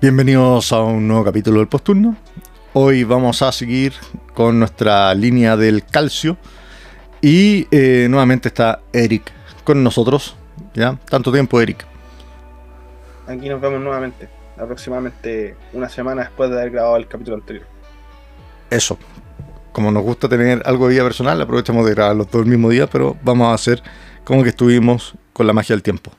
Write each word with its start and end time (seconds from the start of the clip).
Bienvenidos 0.00 0.72
a 0.72 0.80
un 0.82 1.06
nuevo 1.06 1.24
capítulo 1.24 1.58
del 1.58 1.68
Posturno. 1.68 2.16
Hoy 2.72 3.04
vamos 3.04 3.42
a 3.42 3.52
seguir 3.52 3.92
con 4.32 4.58
nuestra 4.58 5.14
línea 5.14 5.56
del 5.58 5.84
calcio 5.84 6.38
y 7.20 7.66
eh, 7.70 8.06
nuevamente 8.08 8.48
está 8.48 8.80
Eric 8.92 9.30
con 9.64 9.82
nosotros. 9.82 10.36
¿Ya? 10.74 10.96
Tanto 11.08 11.32
tiempo, 11.32 11.60
Eric. 11.60 11.84
Aquí 13.26 13.48
nos 13.48 13.60
vemos 13.60 13.80
nuevamente, 13.80 14.28
aproximadamente 14.56 15.56
una 15.72 15.88
semana 15.88 16.22
después 16.22 16.50
de 16.50 16.56
haber 16.56 16.70
grabado 16.70 16.96
el 16.96 17.08
capítulo 17.08 17.36
anterior. 17.36 17.66
Eso. 18.70 18.98
Como 19.72 19.92
nos 19.92 20.02
gusta 20.02 20.28
tener 20.28 20.62
algo 20.64 20.88
de 20.88 20.94
vida 20.94 21.04
personal, 21.04 21.40
aprovechamos 21.40 21.86
de 21.86 21.94
grabar 21.94 22.16
los 22.16 22.30
dos 22.30 22.42
el 22.42 22.48
mismo 22.48 22.70
día, 22.70 22.88
pero 22.88 23.16
vamos 23.22 23.48
a 23.48 23.54
hacer 23.54 23.82
como 24.24 24.42
que 24.42 24.48
estuvimos 24.48 25.14
con 25.32 25.46
la 25.46 25.52
magia 25.52 25.74
del 25.74 25.82
tiempo. 25.82 26.10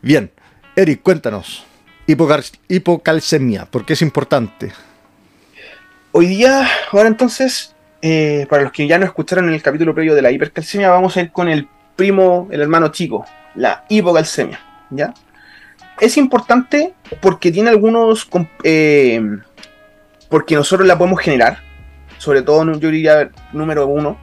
Bien, 0.00 0.30
Eric, 0.74 1.02
cuéntanos 1.02 1.64
hipocalcemia, 2.68 3.66
porque 3.70 3.92
es 3.92 4.02
importante. 4.02 4.72
Hoy 6.12 6.26
día, 6.26 6.68
ahora 6.90 7.08
entonces, 7.08 7.74
eh, 8.02 8.46
para 8.48 8.62
los 8.62 8.72
que 8.72 8.86
ya 8.86 8.98
no 8.98 9.04
escucharon 9.04 9.48
en 9.48 9.54
el 9.54 9.62
capítulo 9.62 9.94
previo 9.94 10.14
de 10.14 10.22
la 10.22 10.30
hipercalcemia, 10.30 10.90
vamos 10.90 11.16
a 11.16 11.22
ir 11.22 11.32
con 11.32 11.48
el 11.48 11.68
primo, 11.96 12.48
el 12.50 12.60
hermano 12.60 12.88
chico, 12.88 13.26
la 13.54 13.84
hipocalcemia, 13.88 14.60
¿ya? 14.90 15.12
Es 16.00 16.16
importante 16.16 16.94
porque 17.20 17.52
tiene 17.52 17.70
algunos... 17.70 18.28
Eh, 18.64 19.20
porque 20.28 20.54
nosotros 20.54 20.86
la 20.86 20.96
podemos 20.96 21.20
generar, 21.20 21.58
sobre 22.18 22.42
todo, 22.42 22.64
yo 22.78 22.90
diría, 22.90 23.30
número 23.52 23.86
uno, 23.88 24.16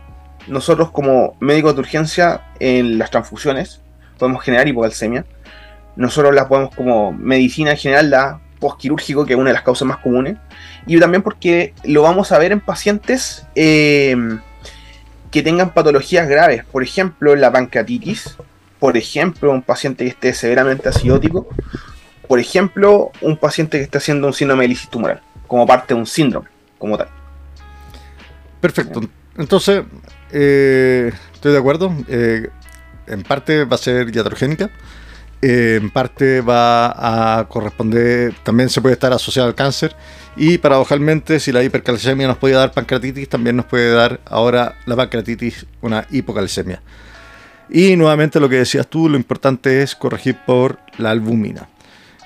nosotros 0.48 0.92
como 0.92 1.36
médicos 1.42 1.76
de 1.76 1.82
urgencia 1.82 2.42
en 2.60 2.98
las 2.98 3.12
transfusiones 3.12 3.82
podemos 4.18 4.42
generar 4.42 4.68
hipocalcemia 4.68 5.26
nosotros 5.98 6.34
la 6.34 6.48
podemos 6.48 6.74
como 6.76 7.12
medicina 7.12 7.72
en 7.72 7.78
general, 7.78 8.10
la 8.12 8.40
postquirúrgico, 8.60 9.26
que 9.26 9.34
es 9.34 9.40
una 9.40 9.50
de 9.50 9.54
las 9.54 9.64
causas 9.64 9.88
más 9.88 9.98
comunes, 9.98 10.38
y 10.86 11.00
también 11.00 11.22
porque 11.22 11.74
lo 11.84 12.02
vamos 12.02 12.32
a 12.32 12.40
ver 12.40 12.52
en 12.52 12.60
pacientes 12.60 13.46
em, 13.56 14.40
que 15.32 15.44
tengan 15.44 15.74
patologías 15.74 16.28
graves, 16.28 16.64
por 16.66 16.84
ejemplo, 16.84 17.36
la 17.36 17.52
pancreatitis, 17.52 18.38
por 18.80 18.98
ejemplo, 18.98 19.52
un 19.52 19.62
paciente 19.62 20.04
que 20.04 20.12
esté 20.12 20.34
severamente 20.34 20.90
acidótico, 20.90 21.48
por 22.28 22.40
ejemplo, 22.40 23.12
un 23.22 23.38
paciente 23.38 23.78
que 23.78 23.84
esté 23.84 23.98
haciendo 23.98 24.28
un 24.28 24.34
síndrome 24.34 24.64
de 24.64 24.70
lisis 24.70 24.90
tumoral, 24.90 25.22
como 25.48 25.66
parte 25.66 25.94
de 25.94 26.00
un 26.00 26.06
síndrome, 26.06 26.48
como 26.78 26.98
tal. 26.98 27.08
Perfecto. 28.60 29.02
Entonces, 29.38 29.84
eh, 30.32 31.12
estoy 31.34 31.52
de 31.54 31.58
acuerdo. 31.58 31.94
Eh, 32.08 32.50
en 33.08 33.24
parte 33.24 33.64
va 33.64 33.76
a 33.76 33.80
ser 33.80 34.14
iatrogénica. 34.14 34.70
En 35.42 35.92
parte 35.92 36.42
va 36.42 37.40
a 37.40 37.48
corresponder, 37.48 38.34
también 38.44 38.70
se 38.70 38.82
puede 38.82 38.94
estar 38.94 39.14
asociado 39.14 39.48
al 39.48 39.54
cáncer 39.54 39.96
y 40.36 40.58
paradojalmente 40.58 41.40
si 41.40 41.52
la 41.52 41.64
hipercalcemia 41.64 42.28
nos 42.28 42.38
puede 42.38 42.56
dar 42.56 42.72
pancreatitis, 42.72 43.30
también 43.30 43.56
nos 43.56 43.68
puede 43.68 43.92
dar 43.92 44.20
ahora 44.26 44.76
la 44.88 44.96
pancreatitis 44.96 45.68
una 45.82 46.08
hipocalcemia. 46.10 46.82
Y 47.70 47.96
nuevamente 47.96 48.40
lo 48.40 48.50
que 48.50 48.56
decías 48.56 48.88
tú, 48.88 49.10
lo 49.10 49.18
importante 49.18 49.84
es 49.84 49.96
corregir 49.96 50.38
por 50.46 50.80
la 50.98 51.12
albumina. 51.12 51.68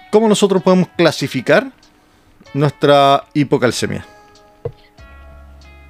¿Cómo 0.10 0.30
nosotros 0.30 0.64
podemos 0.64 0.88
clasificar 0.96 1.70
nuestra 2.54 3.26
hipocalcemia? 3.34 4.06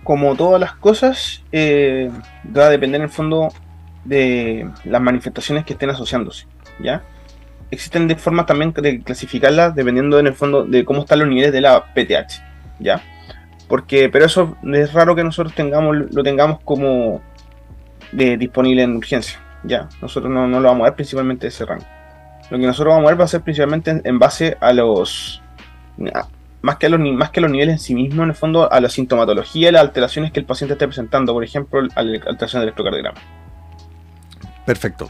Como 0.03 0.35
todas 0.35 0.59
las 0.59 0.73
cosas, 0.73 1.43
eh, 1.51 2.09
va 2.55 2.65
a 2.65 2.69
depender 2.69 3.01
en 3.01 3.05
el 3.05 3.11
fondo 3.11 3.49
de 4.05 4.67
las 4.85 5.01
manifestaciones 5.01 5.65
que 5.65 5.73
estén 5.73 5.91
asociándose. 5.91 6.47
¿ya? 6.79 7.03
Existen 7.71 8.07
de 8.07 8.15
formas 8.15 8.45
también 8.45 8.73
de 8.73 9.01
clasificarlas 9.01 9.73
dependiendo 9.73 10.19
en 10.19 10.27
el 10.27 10.33
fondo 10.33 10.65
de 10.65 10.83
cómo 10.83 11.01
están 11.01 11.19
los 11.19 11.27
niveles 11.27 11.53
de 11.53 11.61
la 11.61 11.85
PTH, 11.93 12.43
¿ya? 12.79 13.01
Porque, 13.67 14.09
pero 14.09 14.25
eso 14.25 14.57
es 14.73 14.91
raro 14.91 15.15
que 15.15 15.23
nosotros 15.23 15.55
tengamos, 15.55 15.95
lo 16.11 16.23
tengamos 16.23 16.59
como 16.65 17.21
de, 18.11 18.35
disponible 18.35 18.83
en 18.83 18.97
urgencia, 18.97 19.39
¿ya? 19.63 19.87
Nosotros 20.01 20.29
no, 20.29 20.47
lo 20.47 20.61
vamos 20.61 20.81
a 20.81 20.89
ver 20.89 20.95
principalmente 20.95 21.43
de 21.43 21.47
ese 21.47 21.65
rango. 21.65 21.85
Lo 22.49 22.59
que 22.59 22.65
nosotros 22.65 22.93
vamos 22.93 23.07
a 23.07 23.11
ver 23.11 23.21
va 23.21 23.23
a 23.23 23.29
ser 23.29 23.41
principalmente 23.41 24.01
en, 24.03 24.19
base 24.19 24.57
a 24.59 24.73
los... 24.73 25.41
más 26.61 26.75
que, 26.75 26.87
a 26.87 26.89
los, 26.89 26.99
más 26.99 27.29
que 27.29 27.39
los 27.39 27.49
niveles 27.49 27.75
en 27.75 27.79
sí 27.79 27.95
mismos, 27.95 28.23
en 28.23 28.29
el 28.31 28.35
fondo, 28.35 28.69
a 28.69 28.81
la 28.81 28.89
sintomatología 28.89 29.69
y 29.69 29.71
las 29.71 29.83
alteraciones 29.83 30.33
que 30.33 30.41
el 30.41 30.45
paciente 30.45 30.73
esté 30.73 30.85
presentando, 30.85 31.31
por 31.31 31.45
ejemplo, 31.45 31.81
la 31.81 31.89
alteración 31.95 32.59
del 32.59 32.69
electrocardiograma. 32.69 33.21
Perfecto. 34.65 35.07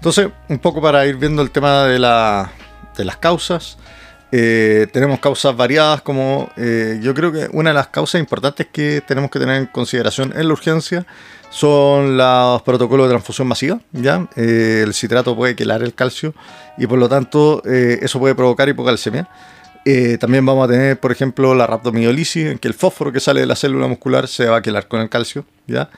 Entonces, 0.00 0.30
un 0.48 0.58
poco 0.58 0.80
para 0.80 1.04
ir 1.06 1.16
viendo 1.16 1.42
el 1.42 1.50
tema 1.50 1.84
de, 1.84 1.98
la, 1.98 2.50
de 2.96 3.04
las 3.04 3.18
causas. 3.18 3.76
Eh, 4.32 4.86
tenemos 4.94 5.20
causas 5.20 5.54
variadas 5.54 6.00
como 6.00 6.48
eh, 6.56 7.00
yo 7.02 7.12
creo 7.12 7.30
que 7.32 7.48
una 7.52 7.70
de 7.70 7.74
las 7.74 7.88
causas 7.88 8.18
importantes 8.18 8.68
que 8.72 9.02
tenemos 9.06 9.30
que 9.30 9.38
tener 9.38 9.56
en 9.56 9.66
consideración 9.66 10.32
en 10.34 10.46
la 10.46 10.54
urgencia 10.54 11.04
son 11.50 12.16
los 12.16 12.62
protocolos 12.62 13.08
de 13.08 13.10
transfusión 13.10 13.46
masiva. 13.46 13.78
¿ya? 13.92 14.26
Eh, 14.36 14.84
el 14.86 14.94
citrato 14.94 15.36
puede 15.36 15.54
quelar 15.54 15.82
el 15.82 15.92
calcio 15.92 16.32
y 16.78 16.86
por 16.86 16.98
lo 16.98 17.06
tanto 17.06 17.62
eso 17.66 18.18
puede 18.18 18.34
provocar 18.34 18.70
hipocalcemia. 18.70 19.28
también 20.18 20.46
vamos 20.46 20.66
a 20.66 20.72
tener, 20.72 20.98
por 20.98 21.12
ejemplo, 21.12 21.54
la 21.54 21.66
rhabdomiolisis, 21.66 22.46
en 22.46 22.58
que 22.58 22.68
el 22.68 22.74
fósforo 22.74 23.12
que 23.12 23.20
sale 23.20 23.40
de 23.40 23.46
la 23.46 23.54
célula 23.54 23.86
muscular 23.86 24.28
se 24.28 24.46
va 24.46 24.56
a 24.56 24.62
quelar 24.62 24.88
con 24.88 25.02
el 25.02 25.10
calcio. 25.10 25.44
¿ya? 25.66 25.90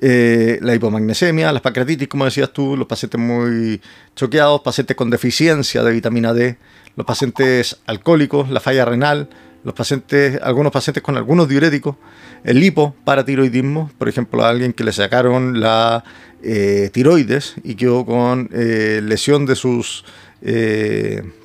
Eh, 0.00 0.60
la 0.62 0.76
hipomagnesemia, 0.76 1.52
las 1.52 1.60
pancreatitis, 1.60 2.06
como 2.06 2.24
decías 2.24 2.52
tú, 2.52 2.76
los 2.76 2.86
pacientes 2.86 3.20
muy 3.20 3.80
choqueados, 4.14 4.60
pacientes 4.60 4.96
con 4.96 5.10
deficiencia 5.10 5.82
de 5.82 5.92
vitamina 5.92 6.32
D, 6.32 6.56
los 6.94 7.04
pacientes 7.04 7.78
alcohólicos, 7.86 8.48
la 8.48 8.60
falla 8.60 8.84
renal, 8.84 9.28
los 9.64 9.74
pacientes, 9.74 10.38
algunos 10.40 10.70
pacientes 10.70 11.02
con 11.02 11.16
algunos 11.16 11.48
diuréticos, 11.48 11.96
el 12.44 12.62
hipoparatiroidismo, 12.62 13.90
por 13.98 14.08
ejemplo, 14.08 14.44
a 14.44 14.50
alguien 14.50 14.72
que 14.72 14.84
le 14.84 14.92
sacaron 14.92 15.58
la 15.58 16.04
eh, 16.44 16.90
tiroides 16.92 17.56
y 17.64 17.74
quedó 17.74 18.06
con 18.06 18.48
eh, 18.52 19.00
lesión 19.02 19.46
de 19.46 19.56
sus 19.56 20.04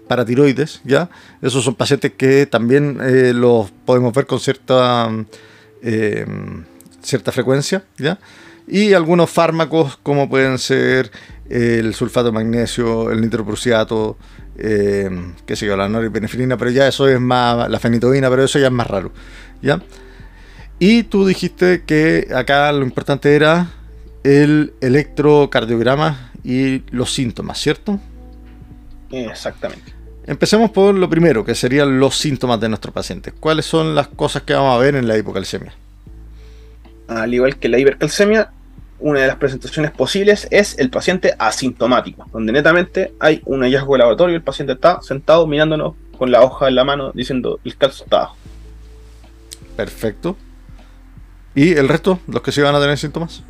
paratiroides, 0.07 0.81
¿ya? 0.83 1.09
Esos 1.41 1.63
son 1.63 1.73
pacientes 1.73 2.11
que 2.15 2.45
también 2.45 2.99
los 3.41 3.71
podemos 3.71 4.13
ver 4.13 4.27
con 4.27 4.39
cierta 4.39 5.09
cierta 7.03 7.31
frecuencia, 7.31 7.83
¿ya? 7.97 8.19
Y 8.67 8.93
algunos 8.93 9.29
fármacos 9.29 9.97
como 10.01 10.29
pueden 10.29 10.57
ser 10.57 11.11
el 11.49 11.93
sulfato 11.93 12.27
de 12.27 12.31
magnesio, 12.31 13.11
el 13.11 13.21
nitroprusiato, 13.21 14.17
eh, 14.57 15.09
qué 15.45 15.55
sé 15.55 15.65
yo, 15.65 15.75
la 15.75 15.89
noripinefrina, 15.89 16.57
pero 16.57 16.71
ya 16.71 16.87
eso 16.87 17.07
es 17.07 17.19
más, 17.19 17.69
la 17.69 17.79
fenitoína, 17.79 18.29
pero 18.29 18.43
eso 18.43 18.59
ya 18.59 18.67
es 18.67 18.71
más 18.71 18.87
raro, 18.87 19.11
¿ya? 19.61 19.81
Y 20.79 21.03
tú 21.03 21.25
dijiste 21.25 21.83
que 21.85 22.29
acá 22.35 22.71
lo 22.71 22.83
importante 22.83 23.35
era 23.35 23.69
el 24.23 24.73
electrocardiograma 24.81 26.31
y 26.43 26.83
los 26.91 27.13
síntomas, 27.13 27.59
¿cierto? 27.59 27.99
Exactamente. 29.11 29.93
Empecemos 30.25 30.71
por 30.71 30.95
lo 30.95 31.09
primero, 31.09 31.43
que 31.43 31.53
serían 31.53 31.99
los 31.99 32.17
síntomas 32.17 32.59
de 32.59 32.69
nuestro 32.69 32.91
paciente. 32.91 33.31
¿Cuáles 33.31 33.65
son 33.65 33.93
las 33.93 34.07
cosas 34.07 34.43
que 34.43 34.53
vamos 34.53 34.75
a 34.75 34.79
ver 34.79 34.95
en 34.95 35.07
la 35.07 35.17
hipocalcemia? 35.17 35.73
Al 37.21 37.33
igual 37.33 37.57
que 37.57 37.69
la 37.69 37.79
hipercalcemia, 37.79 38.51
una 38.99 39.19
de 39.19 39.27
las 39.27 39.35
presentaciones 39.35 39.91
posibles 39.91 40.47
es 40.49 40.77
el 40.79 40.89
paciente 40.89 41.35
asintomático, 41.37 42.25
donde 42.31 42.53
netamente 42.53 43.13
hay 43.19 43.41
un 43.45 43.61
hallazgo 43.61 43.93
de 43.93 43.99
laboratorio, 43.99 44.35
el 44.35 44.41
paciente 44.41 44.73
está 44.73 45.01
sentado 45.01 45.45
mirándonos 45.45 45.95
con 46.17 46.31
la 46.31 46.41
hoja 46.41 46.69
en 46.69 46.75
la 46.75 46.85
mano 46.85 47.11
diciendo 47.13 47.59
el 47.65 47.75
calcio 47.75 48.05
está 48.05 48.17
abajo. 48.17 48.37
Perfecto. 49.75 50.37
¿Y 51.55 51.73
el 51.73 51.89
resto? 51.89 52.19
¿Los 52.27 52.41
que 52.41 52.51
sí 52.51 52.61
van 52.61 52.75
a 52.75 52.79
tener 52.79 52.97
síntomas? 52.97 53.43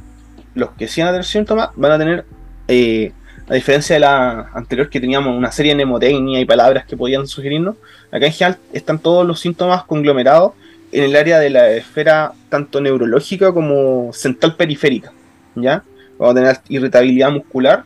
Los 0.56 0.72
que 0.72 0.88
sí 0.88 1.02
van 1.02 1.10
a 1.10 1.12
tener 1.12 1.26
síntomas 1.26 1.70
van 1.76 1.92
a 1.92 1.98
tener, 2.00 2.26
eh, 2.68 3.12
a 3.48 3.54
diferencia 3.54 3.96
de 3.96 4.00
la 4.00 4.50
anterior 4.54 4.90
que 4.90 5.00
teníamos 5.00 5.38
una 5.38 5.52
serie 5.52 5.72
de 5.72 5.76
mnemotecnia 5.76 6.40
y 6.40 6.46
palabras 6.46 6.86
que 6.86 6.98
podían 6.98 7.28
sugerirnos, 7.28 7.76
acá 8.12 8.26
en 8.26 8.34
general 8.34 8.60
están 8.74 9.00
todos 9.00 9.26
los 9.28 9.40
síntomas 9.40 9.84
conglomerados 9.84 10.54
en 10.94 11.04
el 11.04 11.16
área 11.16 11.40
de 11.40 11.50
la 11.50 11.72
esfera 11.72 12.34
tanto 12.50 12.80
neurológica 12.80 13.52
como 13.52 14.14
central 14.14 14.56
periférica, 14.56 15.12
¿ya? 15.56 15.84
Vamos 16.20 16.36
a 16.36 16.40
tener 16.40 16.58
irritabilidad 16.70 17.32
muscular 17.32 17.84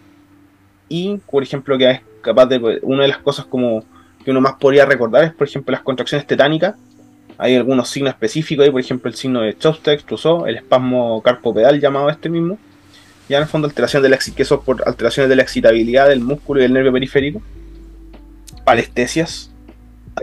y, 0.89 1.17
por 1.29 1.41
ejemplo, 1.41 1.77
que 1.77 1.89
es 1.89 2.01
capaz 2.21 2.47
de, 2.47 2.79
una 2.81 3.03
de 3.03 3.07
las 3.07 3.19
cosas 3.19 3.45
como 3.45 3.83
que 4.23 4.31
uno 4.31 4.41
más 4.41 4.55
podría 4.59 4.85
recordar 4.85 5.23
es, 5.23 5.33
por 5.33 5.47
ejemplo, 5.47 5.71
las 5.71 5.81
contracciones 5.81 6.27
tetánicas, 6.27 6.75
Hay 7.37 7.55
algunos 7.55 7.89
signos 7.89 8.13
específicos 8.13 8.65
ahí, 8.65 8.71
por 8.71 8.81
ejemplo, 8.81 9.09
el 9.09 9.15
signo 9.15 9.41
de 9.41 9.57
Chopsteck, 9.57 10.03
Trousseau, 10.05 10.45
el 10.45 10.57
espasmo 10.57 11.21
carpopedal 11.21 11.79
llamado 11.79 12.09
este 12.09 12.29
mismo. 12.29 12.57
Ya 13.29 13.37
en 13.37 13.43
el 13.43 13.49
fondo 13.49 13.67
alteración 13.67 14.03
de 14.03 14.09
la 14.09 14.17
que 14.17 14.41
eso 14.41 14.61
por 14.61 14.87
alteraciones 14.87 15.29
de 15.29 15.35
la 15.35 15.43
excitabilidad 15.43 16.07
del 16.09 16.19
músculo 16.19 16.59
y 16.59 16.63
del 16.63 16.73
nervio 16.73 16.91
periférico. 16.91 17.41
Palestesias, 18.63 19.51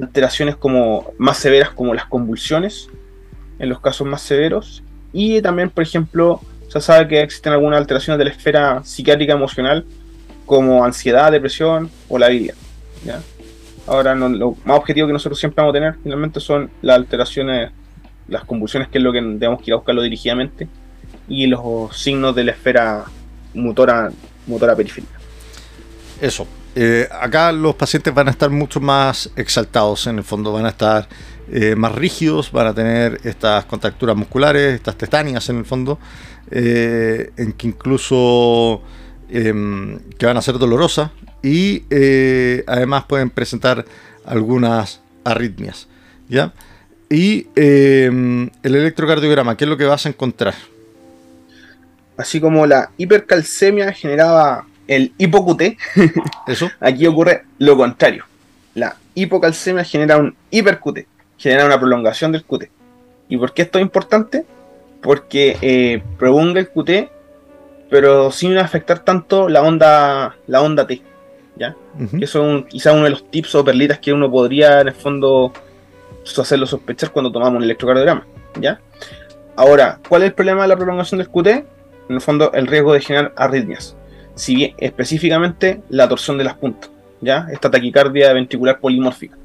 alteraciones 0.00 0.56
como 0.56 1.12
más 1.18 1.38
severas 1.38 1.70
como 1.70 1.94
las 1.94 2.06
convulsiones, 2.06 2.88
en 3.58 3.68
los 3.68 3.80
casos 3.80 4.06
más 4.06 4.22
severos. 4.22 4.82
Y 5.12 5.40
también, 5.40 5.70
por 5.70 5.82
ejemplo, 5.82 6.40
se 6.68 6.80
sabe 6.80 7.08
que 7.08 7.20
existen 7.22 7.52
algunas 7.52 7.78
alteraciones 7.78 8.18
de 8.18 8.24
la 8.24 8.30
esfera 8.30 8.82
psiquiátrica 8.84 9.32
emocional, 9.32 9.84
como 10.46 10.84
ansiedad, 10.84 11.30
depresión 11.30 11.90
o 12.08 12.18
la 12.18 12.28
vida. 12.28 12.54
¿ya? 13.04 13.20
Ahora, 13.86 14.14
lo 14.14 14.56
más 14.64 14.78
objetivo 14.78 15.06
que 15.06 15.12
nosotros 15.12 15.38
siempre 15.38 15.62
vamos 15.62 15.72
a 15.72 15.78
tener 15.78 15.94
finalmente 16.02 16.40
son 16.40 16.70
las 16.82 16.96
alteraciones, 16.96 17.70
las 18.28 18.44
convulsiones, 18.44 18.88
que 18.88 18.98
es 18.98 19.04
lo 19.04 19.12
que 19.12 19.20
tenemos 19.20 19.60
que 19.60 19.70
ir 19.70 19.74
a 19.74 19.76
buscarlo 19.76 20.02
dirigidamente, 20.02 20.68
y 21.28 21.46
los 21.46 21.96
signos 21.96 22.34
de 22.34 22.44
la 22.44 22.52
esfera 22.52 23.04
motora, 23.54 24.10
motora 24.46 24.74
periférica. 24.74 25.18
Eso. 26.20 26.46
Eh, 26.74 27.08
acá 27.20 27.52
los 27.52 27.76
pacientes 27.76 28.12
van 28.12 28.28
a 28.28 28.30
estar 28.32 28.50
mucho 28.50 28.80
más 28.80 29.30
exaltados, 29.36 30.06
en 30.06 30.18
el 30.18 30.24
fondo 30.24 30.52
van 30.52 30.66
a 30.66 30.70
estar 30.70 31.08
eh, 31.50 31.76
más 31.76 31.92
rígidos, 31.92 32.50
van 32.50 32.66
a 32.66 32.74
tener 32.74 33.20
estas 33.22 33.64
contracturas 33.66 34.16
musculares, 34.16 34.74
estas 34.74 34.96
tetánicas 34.96 35.48
en 35.50 35.58
el 35.58 35.64
fondo, 35.64 35.98
eh, 36.50 37.30
en 37.36 37.52
que 37.52 37.68
incluso 37.68 38.82
em, 39.28 39.98
que 40.18 40.26
van 40.26 40.36
a 40.36 40.42
ser 40.42 40.58
dolorosas 40.58 41.10
y 41.42 41.84
además 42.66 43.04
pueden 43.04 43.30
presentar 43.30 43.84
algunas 44.24 45.00
arritmias. 45.24 45.88
¿ya? 46.28 46.52
Y 47.08 47.46
em, 47.54 48.50
el 48.62 48.74
electrocardiograma, 48.74 49.56
¿qué 49.56 49.64
es 49.64 49.70
lo 49.70 49.76
que 49.76 49.84
vas 49.84 50.06
a 50.06 50.08
encontrar? 50.08 50.54
Así 52.16 52.40
como 52.40 52.66
la 52.66 52.90
hipercalcemia 52.96 53.92
generaba 53.92 54.66
el 54.88 55.12
hipocute, 55.18 55.76
¿Eso? 56.46 56.70
aquí 56.80 57.06
ocurre 57.06 57.44
lo 57.58 57.76
contrario. 57.76 58.24
La 58.74 58.96
hipocalcemia 59.14 59.84
genera 59.84 60.16
un 60.16 60.34
hipercute, 60.50 61.06
genera 61.38 61.64
una 61.64 61.78
prolongación 61.78 62.32
del 62.32 62.44
QT. 62.44 62.64
¿Y 63.28 63.36
por 63.36 63.52
qué 63.52 63.62
esto 63.62 63.78
es 63.78 63.82
importante? 63.82 64.44
Porque 65.00 65.56
eh, 65.60 66.02
prolonga 66.18 66.60
el 66.60 66.68
QT, 66.68 67.10
pero 67.90 68.30
sin 68.30 68.56
afectar 68.58 69.00
tanto 69.00 69.48
la 69.48 69.62
onda, 69.62 70.36
la 70.46 70.62
onda 70.62 70.86
T. 70.86 71.02
¿ya? 71.56 71.76
Que 72.18 72.24
eso 72.24 72.58
es 72.58 72.64
quizá 72.66 72.92
uno 72.92 73.04
de 73.04 73.10
los 73.10 73.30
tips 73.30 73.54
o 73.54 73.64
perlitas 73.64 74.00
que 74.00 74.12
uno 74.12 74.30
podría 74.30 74.80
en 74.80 74.88
el 74.88 74.94
fondo 74.94 75.52
hacerlo 76.38 76.66
sospechar 76.66 77.10
cuando 77.10 77.30
tomamos 77.30 77.58
un 77.58 77.64
electrocardiograma. 77.64 78.26
¿ya? 78.60 78.80
Ahora, 79.56 80.00
¿cuál 80.08 80.22
es 80.22 80.28
el 80.28 80.34
problema 80.34 80.62
de 80.62 80.68
la 80.68 80.76
prolongación 80.76 81.18
del 81.18 81.28
QT? 81.28 81.46
En 81.46 82.16
el 82.16 82.20
fondo, 82.20 82.52
el 82.52 82.66
riesgo 82.66 82.92
de 82.92 83.00
generar 83.00 83.32
arritmias 83.36 83.96
si 84.34 84.54
bien 84.54 84.74
específicamente 84.78 85.80
la 85.88 86.08
torsión 86.08 86.38
de 86.38 86.44
las 86.44 86.54
puntas, 86.54 86.90
¿ya? 87.20 87.46
Esta 87.52 87.70
taquicardia 87.70 88.32
ventricular 88.32 88.80
polimórfica. 88.80 89.36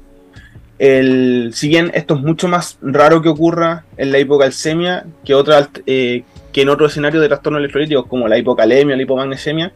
El, 0.78 1.50
si 1.52 1.68
bien 1.68 1.90
esto 1.94 2.14
es 2.14 2.20
mucho 2.22 2.48
más 2.48 2.78
raro 2.80 3.20
que 3.20 3.28
ocurra 3.28 3.84
en 3.98 4.12
la 4.12 4.18
hipocalcemia 4.18 5.04
que, 5.24 5.34
otra, 5.34 5.68
eh, 5.86 6.24
que 6.52 6.62
en 6.62 6.70
otro 6.70 6.86
escenario 6.86 7.20
de 7.20 7.28
trastornos 7.28 7.60
electrolíticos 7.60 8.06
como 8.06 8.26
la 8.26 8.38
hipocalemia, 8.38 8.96
la 8.96 9.02
hipomagnesemia, 9.02 9.72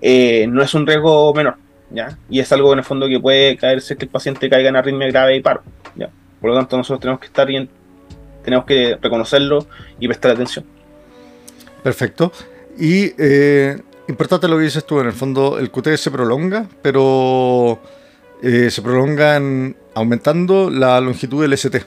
eh, 0.00 0.46
no 0.48 0.62
es 0.62 0.72
un 0.74 0.86
riesgo 0.86 1.34
menor, 1.34 1.56
¿ya? 1.90 2.16
Y 2.30 2.38
es 2.38 2.52
algo 2.52 2.72
en 2.72 2.78
el 2.78 2.84
fondo 2.84 3.08
que 3.08 3.18
puede 3.18 3.56
caerse 3.56 3.96
que 3.96 4.04
el 4.04 4.10
paciente 4.10 4.48
caiga 4.48 4.68
en 4.68 4.76
arritmia 4.76 5.08
grave 5.08 5.36
y 5.36 5.40
paro, 5.40 5.62
¿ya? 5.96 6.08
Por 6.40 6.50
lo 6.50 6.56
tanto, 6.56 6.76
nosotros 6.76 7.00
tenemos 7.00 7.20
que 7.20 7.26
estar 7.26 7.46
bien, 7.46 7.68
tenemos 8.44 8.64
que 8.64 8.96
reconocerlo 9.00 9.66
y 9.98 10.06
prestar 10.06 10.32
atención. 10.32 10.64
Perfecto. 11.82 12.32
Y 12.78 13.12
eh, 13.18 13.78
Importante 14.06 14.48
lo 14.48 14.58
que 14.58 14.64
dices 14.64 14.84
tú, 14.84 15.00
en 15.00 15.06
el 15.06 15.12
fondo 15.12 15.58
el 15.58 15.70
QT 15.70 15.96
se 15.96 16.10
prolonga, 16.10 16.66
pero 16.82 17.80
eh, 18.42 18.70
se 18.70 18.82
prolonga 18.82 19.40
aumentando 19.94 20.70
la 20.70 21.00
longitud 21.00 21.40
del 21.40 21.54
ST, 21.54 21.84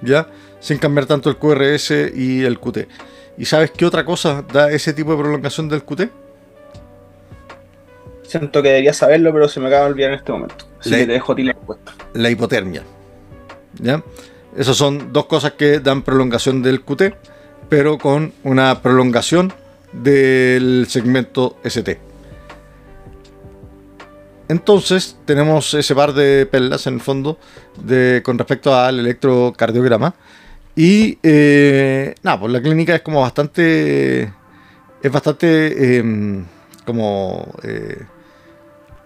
¿ya? 0.00 0.28
Sin 0.60 0.78
cambiar 0.78 1.06
tanto 1.06 1.28
el 1.28 1.36
QRS 1.36 1.90
y 2.14 2.44
el 2.44 2.58
QT. 2.58 2.88
¿Y 3.36 3.44
sabes 3.44 3.70
qué 3.70 3.84
otra 3.84 4.04
cosa 4.04 4.44
da 4.50 4.70
ese 4.70 4.94
tipo 4.94 5.12
de 5.12 5.18
prolongación 5.18 5.68
del 5.68 5.84
QT? 5.84 6.10
Siento 8.22 8.62
que 8.62 8.68
debería 8.68 8.92
saberlo, 8.92 9.32
pero 9.32 9.48
se 9.48 9.60
me 9.60 9.68
acaba 9.68 9.84
de 9.84 9.90
olvidar 9.92 10.10
en 10.10 10.18
este 10.18 10.32
momento. 10.32 10.66
Así 10.80 10.90
que 10.90 11.06
te 11.06 11.12
dejo 11.12 11.32
a 11.32 11.36
ti 11.36 11.42
la 11.42 11.52
respuesta. 11.52 11.94
La 12.14 12.30
hipotermia. 12.30 12.82
¿Ya? 13.80 14.02
Esas 14.56 14.76
son 14.76 15.12
dos 15.12 15.26
cosas 15.26 15.52
que 15.52 15.80
dan 15.80 16.02
prolongación 16.02 16.62
del 16.62 16.82
QT, 16.82 17.14
pero 17.68 17.98
con 17.98 18.32
una 18.42 18.82
prolongación 18.82 19.52
del 19.92 20.86
segmento 20.88 21.56
ST. 21.64 22.08
Entonces 24.48 25.18
tenemos 25.26 25.74
ese 25.74 25.94
par 25.94 26.14
de 26.14 26.46
perlas 26.46 26.86
en 26.86 26.94
el 26.94 27.00
fondo 27.00 27.38
de, 27.82 28.22
con 28.24 28.38
respecto 28.38 28.74
al 28.74 28.98
electrocardiograma. 28.98 30.14
Y 30.74 31.18
eh, 31.22 32.14
nada, 32.22 32.40
pues 32.40 32.52
la 32.52 32.62
clínica 32.62 32.94
es 32.94 33.02
como 33.02 33.20
bastante. 33.20 34.32
Es 35.02 35.12
bastante 35.12 35.98
em, 35.98 36.44
como 36.84 37.52
eh, 37.62 38.04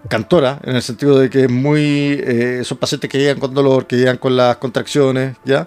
cantora, 0.08 0.60
en 0.62 0.76
el 0.76 0.82
sentido 0.82 1.18
de 1.18 1.28
que 1.28 1.44
es 1.44 1.50
muy. 1.50 2.20
Eh, 2.22 2.60
son 2.62 2.78
pacientes 2.78 3.10
que 3.10 3.18
llegan 3.18 3.40
con 3.40 3.52
dolor, 3.52 3.86
que 3.86 3.96
llegan 3.96 4.18
con 4.18 4.36
las 4.36 4.56
contracciones, 4.58 5.36
¿ya? 5.44 5.66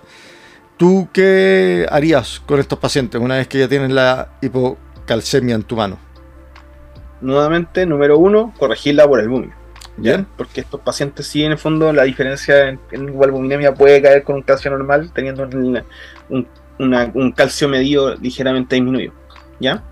¿Tú 0.78 1.10
qué 1.12 1.86
harías 1.90 2.42
con 2.46 2.60
estos 2.60 2.80
pacientes 2.80 3.20
una 3.20 3.36
vez 3.36 3.48
que 3.48 3.60
ya 3.60 3.68
tienen 3.68 3.96
la 3.96 4.38
hipo 4.42 4.78
calcemia 5.06 5.56
en 5.56 5.64
tu 5.64 5.76
mano? 5.76 5.98
Nuevamente, 7.22 7.86
número 7.86 8.18
uno, 8.18 8.54
corregirla 8.58 9.08
por. 9.08 9.24
Bien. 9.98 10.28
Porque 10.38 10.62
estos 10.62 10.82
pacientes 10.82 11.28
sí, 11.28 11.44
en 11.44 11.54
el 11.54 11.58
fondo, 11.58 11.94
la 11.94 12.04
diferencia 12.04 12.70
en, 12.70 12.80
en 12.92 13.22
albuminemia 13.22 13.74
puede 13.74 14.02
caer 14.02 14.24
con 14.24 14.36
un 14.36 14.42
calcio 14.42 14.70
normal, 14.72 15.12
teniendo 15.14 15.48
un, 16.30 17.32
calcio 17.32 17.70
medido 17.70 18.16
ligeramente 18.16 18.76
disminuido. 18.76 19.14
¿Ya? 19.60 19.84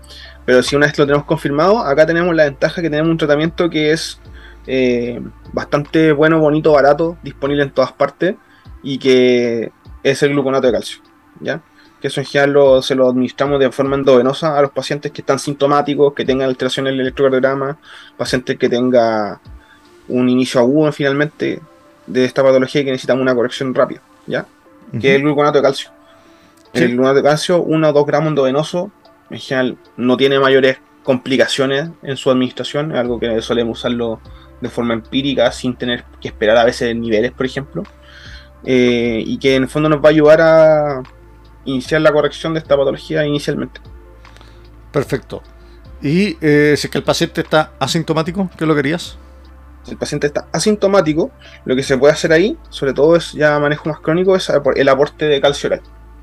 Pero 0.44 0.62
si 0.62 0.76
una 0.76 0.86
vez 0.86 0.98
lo 0.98 1.06
tenemos 1.06 1.26
confirmado, 1.26 1.80
acá 1.80 2.06
tenemos 2.06 2.34
la 2.34 2.44
ventaja 2.44 2.82
que 2.82 2.90
tenemos 2.90 3.10
un 3.10 3.16
tratamiento 3.16 3.70
que 3.70 3.92
es 3.92 4.20
eh, 4.66 5.20
bastante 5.52 6.12
bueno, 6.12 6.38
bonito, 6.38 6.72
barato, 6.72 7.16
disponible 7.22 7.62
en 7.62 7.70
todas 7.70 7.92
partes 7.92 8.36
y 8.82 8.98
que 8.98 9.72
es 10.02 10.22
el 10.22 10.30
gluconato 10.30 10.66
de 10.66 10.72
calcio. 10.74 10.98
¿Ya? 11.40 11.62
Que 12.04 12.08
eso 12.08 12.20
en 12.20 12.26
general 12.26 12.82
se 12.82 12.94
lo 12.94 13.08
administramos 13.08 13.58
de 13.58 13.72
forma 13.72 13.96
endovenosa 13.96 14.58
a 14.58 14.60
los 14.60 14.72
pacientes 14.72 15.10
que 15.10 15.22
están 15.22 15.38
sintomáticos, 15.38 16.12
que 16.12 16.22
tengan 16.22 16.50
alteración 16.50 16.86
en 16.86 16.92
el 16.92 17.00
electrocardiograma, 17.00 17.78
pacientes 18.18 18.58
que 18.58 18.68
tengan 18.68 19.38
un 20.08 20.28
inicio 20.28 20.60
agudo 20.60 20.92
finalmente 20.92 21.62
de 22.06 22.24
esta 22.26 22.42
patología 22.42 22.82
y 22.82 22.84
que 22.84 22.90
necesitan 22.90 23.22
una 23.22 23.34
corrección 23.34 23.74
rápida, 23.74 24.02
¿ya? 24.26 24.44
Que 25.00 25.12
es 25.12 25.16
el 25.16 25.22
gluconato 25.22 25.56
de 25.56 25.62
calcio. 25.62 25.88
El 26.74 26.88
gluconato 26.88 27.16
de 27.16 27.22
calcio, 27.22 27.62
1 27.62 27.88
o 27.88 27.92
2 27.94 28.06
gramos 28.06 28.28
endovenoso, 28.28 28.90
en 29.30 29.38
general 29.38 29.78
no 29.96 30.18
tiene 30.18 30.38
mayores 30.38 30.76
complicaciones 31.04 31.88
en 32.02 32.18
su 32.18 32.30
administración, 32.30 32.92
es 32.92 32.98
algo 32.98 33.18
que 33.18 33.40
solemos 33.40 33.78
usarlo 33.78 34.20
de 34.60 34.68
forma 34.68 34.92
empírica 34.92 35.50
sin 35.52 35.74
tener 35.74 36.04
que 36.20 36.28
esperar 36.28 36.58
a 36.58 36.64
veces 36.64 36.94
niveles, 36.94 37.32
por 37.32 37.46
ejemplo, 37.46 37.82
eh, 38.62 39.24
y 39.24 39.38
que 39.38 39.56
en 39.56 39.62
el 39.62 39.68
fondo 39.70 39.88
nos 39.88 40.04
va 40.04 40.08
a 40.08 40.12
ayudar 40.12 40.40
a, 40.42 41.02
iniciar 41.64 42.00
la 42.00 42.12
corrección 42.12 42.54
de 42.54 42.60
esta 42.60 42.76
patología 42.76 43.24
inicialmente. 43.26 43.80
Perfecto. 44.92 45.42
¿Y 46.02 46.36
eh, 46.40 46.74
si 46.76 46.86
es 46.86 46.90
que 46.90 46.98
el 46.98 47.04
paciente 47.04 47.40
está 47.40 47.72
asintomático, 47.78 48.50
qué 48.58 48.66
lo 48.66 48.74
querías? 48.74 49.16
Si 49.84 49.92
el 49.92 49.98
paciente 49.98 50.26
está 50.26 50.46
asintomático, 50.52 51.30
lo 51.64 51.76
que 51.76 51.82
se 51.82 51.96
puede 51.98 52.12
hacer 52.12 52.32
ahí, 52.32 52.56
sobre 52.70 52.92
todo 52.92 53.16
es 53.16 53.32
ya 53.32 53.58
manejo 53.58 53.88
más 53.88 54.00
crónico, 54.00 54.36
es 54.36 54.50
el 54.76 54.88
aporte 54.88 55.26
de 55.26 55.40
calcio 55.40 55.68
oral. 55.68 55.82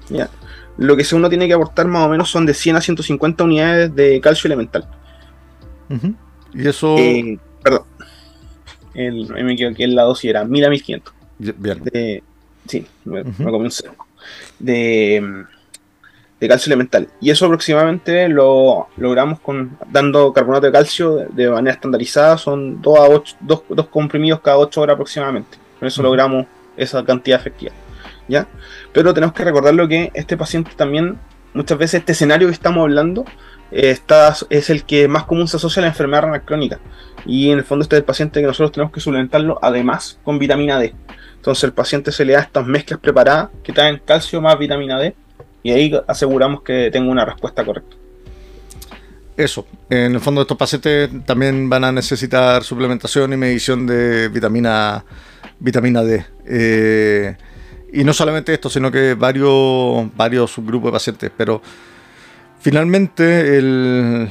¿ya? 0.10 0.30
Lo 0.78 0.96
que 0.96 1.06
uno 1.14 1.30
tiene 1.30 1.48
que 1.48 1.54
aportar 1.54 1.88
más 1.88 2.06
o 2.06 2.10
menos 2.10 2.30
son 2.30 2.46
de 2.46 2.54
100 2.54 2.76
a 2.76 2.82
150 2.82 3.44
unidades 3.44 3.96
de 3.96 4.20
calcio 4.22 4.48
elemental. 4.48 4.88
Y 6.54 6.68
eso... 6.68 6.96
Eh, 6.98 7.38
perdón. 7.62 7.84
El, 8.94 9.28
me 9.30 9.54
equivoqué, 9.54 9.88
la 9.88 10.04
dosis 10.04 10.30
era 10.30 10.44
1000 10.44 10.66
a 10.66 10.70
1500. 10.70 11.14
Bien. 11.40 12.24
sí, 12.68 12.86
me, 13.06 13.22
uh 13.22 13.72
de, 14.60 15.46
calcio 16.40 16.70
elemental. 16.70 17.08
Y 17.20 17.30
eso 17.30 17.46
aproximadamente 17.46 18.28
lo 18.30 18.88
logramos 18.98 19.40
con 19.40 19.78
dando 19.92 20.34
carbonato 20.34 20.66
de 20.66 20.72
calcio 20.72 21.28
de 21.30 21.50
manera 21.50 21.76
estandarizada. 21.76 22.38
Son 22.38 22.82
2 22.82 23.00
a 23.00 23.04
8, 23.04 23.36
dos, 23.42 23.88
comprimidos 23.90 24.42
cada 24.42 24.58
8 24.58 24.82
horas 24.82 24.94
aproximadamente. 24.96 25.58
Con 25.80 25.88
eso 25.88 26.02
logramos 26.02 26.46
esa 26.78 27.04
cantidad 27.04 27.40
efectiva. 27.40 27.74
¿ya? 28.28 28.48
Pero 28.94 29.14
tenemos 29.14 29.36
que 29.36 29.44
recordar 29.44 29.74
lo 29.74 29.88
que 29.88 30.12
este 30.14 30.38
paciente 30.38 30.72
también, 30.76 31.18
muchas 31.54 31.78
veces 31.78 32.00
este 32.00 32.14
escenario 32.14 32.48
que 32.48 32.54
estamos 32.54 32.82
hablando, 32.82 33.26
está, 33.72 34.36
es 34.50 34.70
el 34.70 34.84
que 34.84 35.08
más 35.08 35.24
común 35.24 35.48
se 35.48 35.58
asocia 35.58 35.82
a 35.82 35.84
la 35.84 35.90
enfermedad 35.90 36.24
renal 36.24 36.44
crónica. 36.44 36.80
Y 37.26 37.52
en 37.52 37.60
el 37.60 37.64
fondo 37.64 37.84
este 37.84 37.96
es 37.96 38.00
el 38.00 38.06
paciente 38.06 38.42
que 38.42 38.48
nosotros 38.48 38.72
tenemos 38.72 38.92
que 38.92 39.00
suplementarlo 39.00 39.60
además 39.62 40.20
con 40.24 40.40
vitamina 40.40 40.80
D. 40.80 40.94
Entonces 41.42 41.64
el 41.64 41.74
paciente 41.74 42.12
se 42.12 42.24
le 42.24 42.34
da 42.34 42.42
estas 42.42 42.68
mezclas 42.68 43.00
preparadas 43.00 43.50
que 43.64 43.74
traen 43.74 44.00
calcio 44.06 44.40
más 44.42 44.60
vitamina 44.60 45.00
D 45.00 45.16
y 45.64 45.72
ahí 45.72 45.92
aseguramos 46.06 46.62
que 46.62 46.92
tenga 46.92 47.10
una 47.10 47.26
respuesta 47.26 47.66
correcta. 47.66 47.96
Eso, 49.36 49.66
en 49.90 50.14
el 50.14 50.20
fondo 50.20 50.42
estos 50.42 50.56
pacientes 50.56 51.10
también 51.26 51.68
van 51.68 51.84
a 51.84 51.92
necesitar 51.92 52.64
suplementación 52.64 53.34
y 53.34 53.38
medición 53.38 53.88
de 53.88 54.28
vitamina, 54.28 55.04
vitamina 55.60 56.04
D. 56.04 56.24
Eh, 56.46 57.36
y 57.92 58.04
no 58.04 58.14
solamente 58.14 58.54
esto, 58.54 58.70
sino 58.70 58.92
que 58.92 59.16
varios, 59.16 60.16
varios 60.16 60.52
subgrupos 60.52 60.90
de 60.90 60.92
pacientes. 60.92 61.32
Pero 61.36 61.60
finalmente 62.60 63.58
el, 63.58 64.30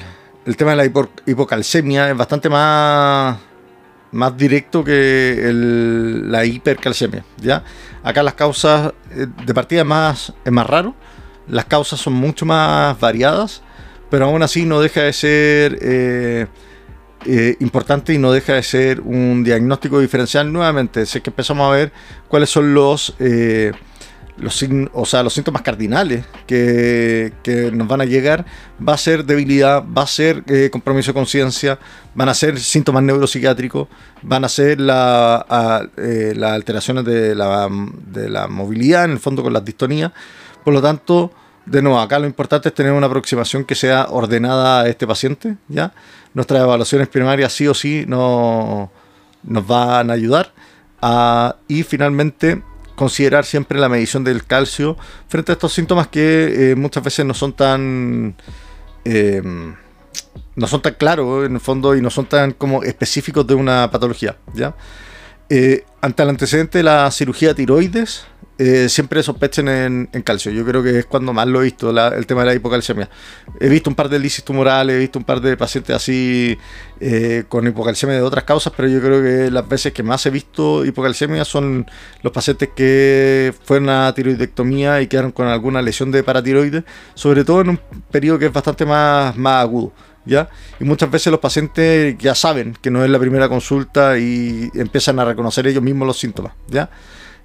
tema 0.57 0.77
de 0.77 0.77
la 0.77 0.85
hipocalcemia 1.27 2.09
es 2.09 2.17
bastante 2.17 2.49
más 2.49 3.50
más 4.13 4.37
directo 4.37 4.83
que 4.85 5.51
la 5.53 6.45
hipercalcemia. 6.45 7.25
¿ya? 7.39 7.65
Acá 8.03 8.23
las 8.23 8.35
causas 8.35 8.93
eh, 9.11 9.27
de 9.45 9.55
partida 9.55 9.85
más, 9.85 10.33
es 10.45 10.53
más 10.53 10.67
raro, 10.67 10.95
las 11.49 11.65
causas 11.65 12.01
son 12.01 12.15
mucho 12.15 12.47
más 12.47 12.99
variadas, 12.99 13.63
pero 14.11 14.27
aún 14.27 14.43
así 14.43 14.65
no 14.65 14.81
deja 14.81 15.03
de 15.03 15.13
ser 15.13 15.79
eh, 15.81 16.47
eh, 17.27 17.57
importante 17.61 18.13
y 18.13 18.19
no 18.19 18.33
deja 18.33 18.55
de 18.55 18.63
ser 18.63 19.01
un 19.01 19.45
diagnóstico 19.45 20.01
diferencial 20.01 20.53
nuevamente. 20.53 21.03
Es 21.03 21.13
que 21.13 21.31
empezamos 21.31 21.69
a 21.69 21.75
ver 21.77 21.93
cuáles 22.29 22.51
son 22.51 22.75
los 22.75 23.15
los, 24.41 24.65
o 24.93 25.05
sea, 25.05 25.23
los 25.23 25.33
síntomas 25.33 25.63
cardinales 25.63 26.25
que, 26.47 27.33
nos 27.73 27.87
van 27.87 28.01
a 28.01 28.05
llegar 28.05 28.45
va 28.87 28.95
a 28.95 28.99
ser 28.99 29.25
debilidad, 29.25 29.85
va 29.85 30.03
a 30.03 30.07
ser 30.07 30.43
eh, 30.47 30.69
compromiso 30.71 31.11
de 31.11 31.15
conciencia, 31.15 31.79
van 32.15 32.29
a 32.29 32.35
ser 32.35 32.59
síntomas 32.59 33.03
neuropsiquiátricos, 33.03 33.89
van 34.23 34.45
a 34.45 34.49
ser 34.49 34.81
la, 34.81 35.89
eh, 35.97 36.33
las 36.37 36.53
alteraciones 36.53 37.05
de 37.05 37.35
la, 37.35 37.69
de 38.07 38.29
la, 38.29 38.49
movilidad, 38.49 39.05
en 39.05 39.13
el 39.13 39.19
fondo 39.19 39.43
con 39.43 39.53
las 39.53 39.65
distonías. 39.65 40.13
Por 40.65 40.75
lo 40.75 40.83
tanto, 40.83 41.33
de 41.67 41.83
nuevo, 41.83 42.01
acá 42.01 42.19
lo 42.19 42.27
importante 42.27 42.69
es 42.69 42.75
tener 42.75 42.93
una 42.93 43.07
aproximación 43.07 43.65
que 43.65 43.75
sea 43.75 44.07
ordenada 44.11 44.81
a 44.81 44.89
este 44.89 45.07
paciente. 45.07 45.57
¿ya? 45.69 45.93
Nuestras 46.35 46.63
evaluaciones 46.63 47.09
primarias 47.09 47.53
sí 47.53 47.69
o 47.69 47.75
sí 47.75 48.05
no, 48.07 48.91
nos 49.43 49.67
van 49.67 50.11
a 50.11 50.15
ayudar. 50.15 50.53
Ah, 51.03 51.57
y 51.67 51.83
finalmente 51.83 52.63
considerar 53.01 53.47
siempre 53.47 53.81
la 53.81 53.89
medición 53.89 54.25
del 54.25 54.45
calcio 54.45 54.95
frente 55.27 55.53
a 55.53 55.55
estos 55.55 55.73
síntomas 55.73 56.09
que 56.09 56.73
eh, 56.73 56.77
muchas 56.77 57.03
veces 57.03 57.25
no 57.25 57.33
son 57.33 57.55
tan 57.55 58.37
eh, 59.07 59.41
no 60.55 60.67
son 60.67 60.83
tan 60.83 60.93
claros 60.93 61.47
en 61.47 61.55
el 61.55 61.61
fondo 61.61 61.97
y 61.97 62.03
no 62.03 62.11
son 62.11 62.27
tan 62.27 62.53
como 62.53 62.83
específicos 62.83 63.47
de 63.47 63.55
una 63.55 63.91
patología 63.91 64.37
¿ya? 64.53 64.75
Eh, 65.49 65.87
ante 66.03 66.23
el 66.23 66.29
antecedente 66.29 66.77
de 66.77 66.85
la 66.85 67.11
cirugía 67.11 67.55
tiroides 67.55 68.27
eh, 68.63 68.91
siempre 68.91 69.23
sospechen 69.23 69.69
en, 69.69 70.07
calcio. 70.23 70.53
Yo 70.53 70.67
creo 70.67 70.83
que 70.83 70.99
es 70.99 71.07
cuando 71.07 71.33
más 71.33 71.47
lo 71.47 71.63
he 71.63 71.65
visto, 71.65 71.89
el 71.89 72.27
tema 72.27 72.43
de 72.43 72.49
la 72.49 72.55
hipocalcemia. 72.55 73.09
He 73.59 73.71
visto 73.71 73.89
un 73.89 73.97
par 73.97 74.11
de 74.11 74.19
lisis 74.19 74.45
tumorales, 74.45 74.97
he 74.97 74.99
visto 74.99 75.19
un 75.19 75.25
par 75.25 75.41
de 75.41 75.57
pacientes 75.57 75.97
así 75.97 76.59
eh, 77.01 77.45
con 77.49 77.67
hipocalcemia 77.67 78.17
de 78.17 78.21
otras 78.21 78.45
causas, 78.45 78.75
pero 78.77 78.87
yo 78.87 79.01
creo 79.01 79.23
que 79.23 79.51
las 79.51 79.67
veces 79.67 79.95
que 79.95 80.03
más 80.03 80.27
he 80.27 80.31
visto 80.31 80.85
hipocalcemia 80.85 81.43
son 81.47 81.87
los 82.23 82.35
pacientes 82.35 82.69
que 82.77 83.55
fueron 83.65 83.89
a 83.89 84.13
tiroidectomía 84.15 85.01
y 85.01 85.07
quedaron 85.07 85.33
con 85.33 85.47
alguna 85.47 85.81
lesión 85.81 86.11
de 86.11 86.23
paratiroides, 86.23 86.85
sobre 87.15 87.47
todo 87.47 87.63
en 87.63 87.71
un 87.71 87.81
periodo 88.11 88.39
que 88.39 88.47
es 88.47 88.53
bastante 88.53 88.85
más, 88.85 89.35
más 89.39 89.63
agudo. 89.63 89.91
¿Ya? 90.27 90.51
Y 90.79 90.85
muchas 90.85 91.11
veces 91.11 91.31
los 91.31 91.41
pacientes 91.41 92.15
ya 92.19 92.35
saben 92.35 92.77
que 92.83 92.91
no 92.91 93.03
es 93.03 93.09
la 93.09 93.19
primera 93.19 93.49
consulta 93.49 94.19
y 94.19 94.69
empiezan 94.75 95.19
a 95.19 95.25
reconocer 95.25 95.67
ellos 95.67 95.83
mismos 95.83 96.07
los 96.07 96.19
síntomas, 96.19 96.53
¿ya? 96.69 96.91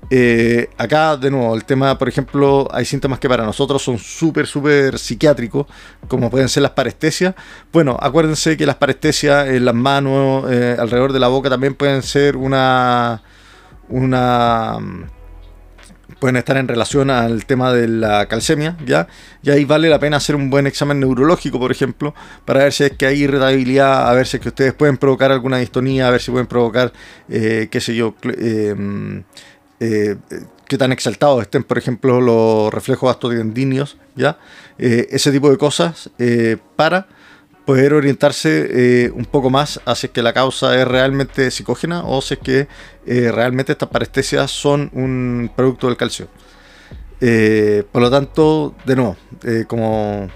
Eh, 0.10 0.70
acá, 0.78 1.18
de 1.18 1.32
nuevo, 1.32 1.56
el 1.56 1.66
tema, 1.66 1.98
por 1.98 2.08
ejemplo, 2.08 2.68
hay 2.72 2.86
síntomas 2.86 3.20
que 3.20 3.28
para 3.28 3.44
nosotros 3.44 3.82
son 3.82 3.98
súper, 3.98 4.46
súper 4.46 5.00
psiquiátricos, 5.00 5.66
como 6.08 6.30
pueden 6.30 6.50
ser 6.50 6.64
las 6.64 6.72
parestesias. 6.72 7.34
Bueno, 7.72 7.98
acuérdense 8.00 8.56
que 8.56 8.66
las 8.66 8.76
parestesias 8.76 9.48
en 9.48 9.66
las 9.66 9.76
manos, 9.76 10.46
eh, 10.52 10.76
alrededor 10.78 11.14
de 11.14 11.20
la 11.20 11.28
boca, 11.28 11.50
también 11.50 11.74
pueden 11.76 12.04
ser 12.04 12.38
una. 12.38 13.22
una 13.90 14.80
pueden 16.20 16.38
estar 16.38 16.58
en 16.58 16.68
relación 16.68 17.10
al 17.10 17.46
tema 17.46 17.74
de 17.74 17.88
la 17.88 18.28
calcemia, 18.28 18.78
¿ya? 18.86 19.08
Y 19.44 19.50
ahí 19.50 19.66
vale 19.66 19.90
la 19.90 20.00
pena 20.00 20.18
hacer 20.18 20.36
un 20.36 20.50
buen 20.50 20.66
examen 20.66 21.00
neurológico, 21.00 21.60
por 21.60 21.72
ejemplo, 21.72 22.16
para 22.46 22.64
ver 22.64 22.74
si 22.74 22.86
es 22.86 22.92
que 22.94 23.06
hay 23.06 23.24
irritabilidad, 23.24 24.10
a 24.10 24.14
ver 24.14 24.26
si 24.26 24.38
es 24.38 24.42
que 24.42 24.50
ustedes 24.50 24.74
pueden 24.74 24.98
provocar 24.98 25.32
alguna 25.32 25.58
distonía, 25.58 26.08
a 26.08 26.12
ver 26.12 26.22
si 26.22 26.32
pueden 26.32 26.48
provocar, 26.48 26.94
eh, 27.30 27.68
qué 27.70 27.82
sé 27.82 27.96
yo, 27.96 28.16
eh, 28.24 29.24
qué 30.68 30.78
tan 30.78 30.92
exaltados 30.92 31.42
estén, 31.42 31.64
por 31.64 31.78
ejemplo, 31.78 32.22
los 32.22 32.74
reflejos 32.74 33.10
astrodendinios, 33.10 33.98
¿ya? 34.16 34.38
Eh, 34.78 35.08
ese 35.12 35.32
tipo 35.32 35.50
de 35.50 35.58
cosas 35.58 36.10
eh, 36.20 36.58
para 36.76 37.08
poder 37.66 37.94
orientarse 37.94 39.12
un 39.16 39.26
poco 39.26 39.50
más 39.50 39.82
hacia 39.86 40.10
que 40.10 40.22
la 40.22 40.34
causa 40.34 40.80
es 40.80 40.88
realmente 40.88 41.50
psicógena 41.50 42.04
o 42.06 42.22
si 42.22 42.36
es 42.36 42.40
que 42.40 42.68
realmente 43.08 43.72
estas 43.72 43.90
parestesias 43.90 44.52
son 44.52 44.92
un 44.94 45.50
producto 45.56 45.88
del 45.88 45.98
calcio. 45.98 46.28
por 47.92 48.02
lo 48.04 48.12
tanto, 48.12 48.76
de 48.86 48.96
nuevo, 48.96 49.18
como 49.68 50.30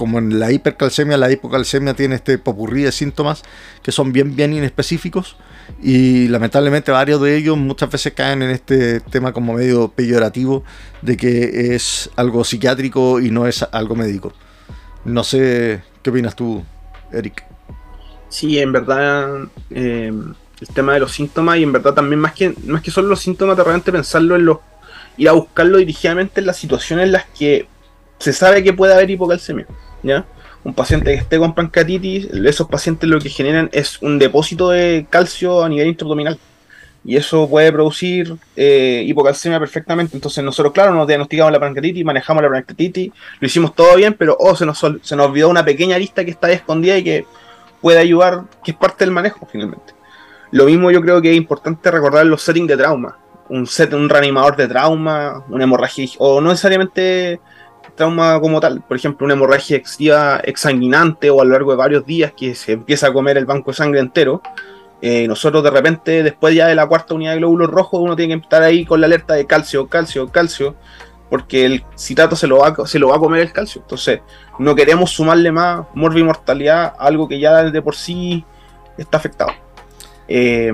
como 0.00 0.18
en 0.18 0.40
la 0.40 0.50
hipercalcemia, 0.50 1.18
la 1.18 1.30
hipocalcemia 1.30 1.92
tiene 1.92 2.14
este 2.14 2.38
popurrí 2.38 2.84
de 2.84 2.90
síntomas 2.90 3.42
que 3.82 3.92
son 3.92 4.14
bien, 4.14 4.34
bien 4.34 4.54
inespecíficos 4.54 5.36
y 5.82 6.26
lamentablemente 6.28 6.90
varios 6.90 7.20
de 7.20 7.36
ellos 7.36 7.58
muchas 7.58 7.90
veces 7.90 8.14
caen 8.14 8.40
en 8.40 8.48
este 8.48 9.00
tema 9.00 9.34
como 9.34 9.52
medio 9.52 9.88
peyorativo 9.88 10.64
de 11.02 11.18
que 11.18 11.74
es 11.74 12.08
algo 12.16 12.44
psiquiátrico 12.44 13.20
y 13.20 13.30
no 13.30 13.46
es 13.46 13.62
algo 13.72 13.94
médico. 13.94 14.32
No 15.04 15.22
sé 15.22 15.82
qué 16.02 16.08
opinas 16.08 16.34
tú, 16.34 16.64
Eric. 17.12 17.44
Sí, 18.30 18.58
en 18.58 18.72
verdad 18.72 19.48
eh, 19.68 20.10
el 20.60 20.68
tema 20.68 20.94
de 20.94 21.00
los 21.00 21.12
síntomas 21.12 21.58
y 21.58 21.62
en 21.62 21.72
verdad 21.72 21.92
también 21.92 22.20
más 22.20 22.32
que, 22.32 22.54
más 22.64 22.80
que 22.80 22.90
solo 22.90 23.08
los 23.08 23.20
síntomas 23.20 23.54
de 23.54 23.64
repente 23.64 23.92
pensarlo 23.92 24.34
en 24.34 24.46
los 24.46 24.60
ir 25.18 25.28
a 25.28 25.32
buscarlo 25.32 25.76
dirigidamente 25.76 26.40
en 26.40 26.46
las 26.46 26.56
situaciones 26.56 27.04
en 27.04 27.12
las 27.12 27.26
que 27.38 27.68
se 28.18 28.32
sabe 28.32 28.64
que 28.64 28.72
puede 28.72 28.94
haber 28.94 29.10
hipocalcemia. 29.10 29.66
¿Ya? 30.02 30.24
Un 30.62 30.74
paciente 30.74 31.12
que 31.12 31.18
esté 31.18 31.38
con 31.38 31.54
pancreatitis, 31.54 32.26
esos 32.26 32.68
pacientes 32.68 33.08
lo 33.08 33.18
que 33.18 33.30
generan 33.30 33.70
es 33.72 34.00
un 34.02 34.18
depósito 34.18 34.70
de 34.70 35.06
calcio 35.08 35.64
a 35.64 35.68
nivel 35.68 35.88
intraabdominal. 35.88 36.38
Y 37.02 37.16
eso 37.16 37.48
puede 37.48 37.72
producir 37.72 38.36
eh, 38.56 39.02
hipocalcemia 39.06 39.58
perfectamente. 39.58 40.14
Entonces 40.14 40.44
nosotros, 40.44 40.74
claro, 40.74 40.92
nos 40.92 41.06
diagnosticamos 41.06 41.50
la 41.50 41.58
pancreatitis, 41.58 42.04
manejamos 42.04 42.42
la 42.42 42.50
pancreatitis, 42.50 43.10
lo 43.40 43.46
hicimos 43.46 43.74
todo 43.74 43.96
bien, 43.96 44.14
pero 44.14 44.36
oh, 44.38 44.54
se, 44.54 44.66
nos, 44.66 44.78
se 44.78 45.16
nos 45.16 45.26
olvidó 45.26 45.48
una 45.48 45.64
pequeña 45.64 45.96
lista 45.98 46.24
que 46.24 46.30
está 46.30 46.50
escondida 46.52 46.98
y 46.98 47.04
que 47.04 47.24
puede 47.80 47.98
ayudar, 47.98 48.44
que 48.62 48.72
es 48.72 48.76
parte 48.76 49.04
del 49.04 49.12
manejo 49.12 49.48
finalmente. 49.50 49.94
Lo 50.50 50.66
mismo 50.66 50.90
yo 50.90 51.00
creo 51.00 51.22
que 51.22 51.30
es 51.30 51.36
importante 51.36 51.90
recordar 51.90 52.26
los 52.26 52.42
settings 52.42 52.68
de 52.68 52.76
trauma. 52.76 53.16
Un 53.48 53.66
set, 53.66 53.92
un 53.94 54.08
reanimador 54.08 54.56
de 54.56 54.68
trauma, 54.68 55.44
una 55.48 55.64
hemorragia, 55.64 56.06
o 56.18 56.40
no 56.40 56.50
necesariamente 56.50 57.40
trauma 58.00 58.40
como 58.40 58.60
tal, 58.60 58.80
por 58.80 58.96
ejemplo, 58.96 59.26
una 59.26 59.34
hemorragia 59.34 59.76
excesiva 59.76 60.40
exsanguinante 60.42 61.28
o 61.28 61.42
a 61.42 61.44
lo 61.44 61.50
largo 61.50 61.72
de 61.72 61.76
varios 61.76 62.06
días 62.06 62.32
que 62.34 62.54
se 62.54 62.72
empieza 62.72 63.08
a 63.08 63.12
comer 63.12 63.36
el 63.36 63.44
banco 63.44 63.72
de 63.72 63.76
sangre 63.76 64.00
entero, 64.00 64.40
eh, 65.02 65.28
nosotros 65.28 65.62
de 65.62 65.70
repente, 65.70 66.22
después 66.22 66.54
ya 66.54 66.66
de 66.66 66.74
la 66.74 66.86
cuarta 66.86 67.12
unidad 67.12 67.32
de 67.32 67.38
glóbulos 67.38 67.68
rojos, 67.68 68.00
uno 68.00 68.16
tiene 68.16 68.36
que 68.36 68.42
estar 68.42 68.62
ahí 68.62 68.86
con 68.86 69.02
la 69.02 69.06
alerta 69.06 69.34
de 69.34 69.44
calcio, 69.46 69.86
calcio, 69.86 70.28
calcio, 70.28 70.76
porque 71.28 71.66
el 71.66 71.84
citrato 71.94 72.36
se 72.36 72.46
lo 72.46 72.58
va, 72.58 72.74
se 72.86 72.98
lo 72.98 73.08
va 73.08 73.16
a 73.16 73.18
comer 73.18 73.42
el 73.42 73.52
calcio. 73.52 73.82
Entonces, 73.82 74.20
no 74.58 74.74
queremos 74.74 75.10
sumarle 75.10 75.52
más 75.52 75.84
morbimortalidad 75.94 76.94
a 76.98 77.04
algo 77.04 77.28
que 77.28 77.38
ya 77.38 77.64
de 77.64 77.82
por 77.82 77.94
sí 77.94 78.44
está 78.96 79.18
afectado. 79.18 79.52
Eh, 80.26 80.72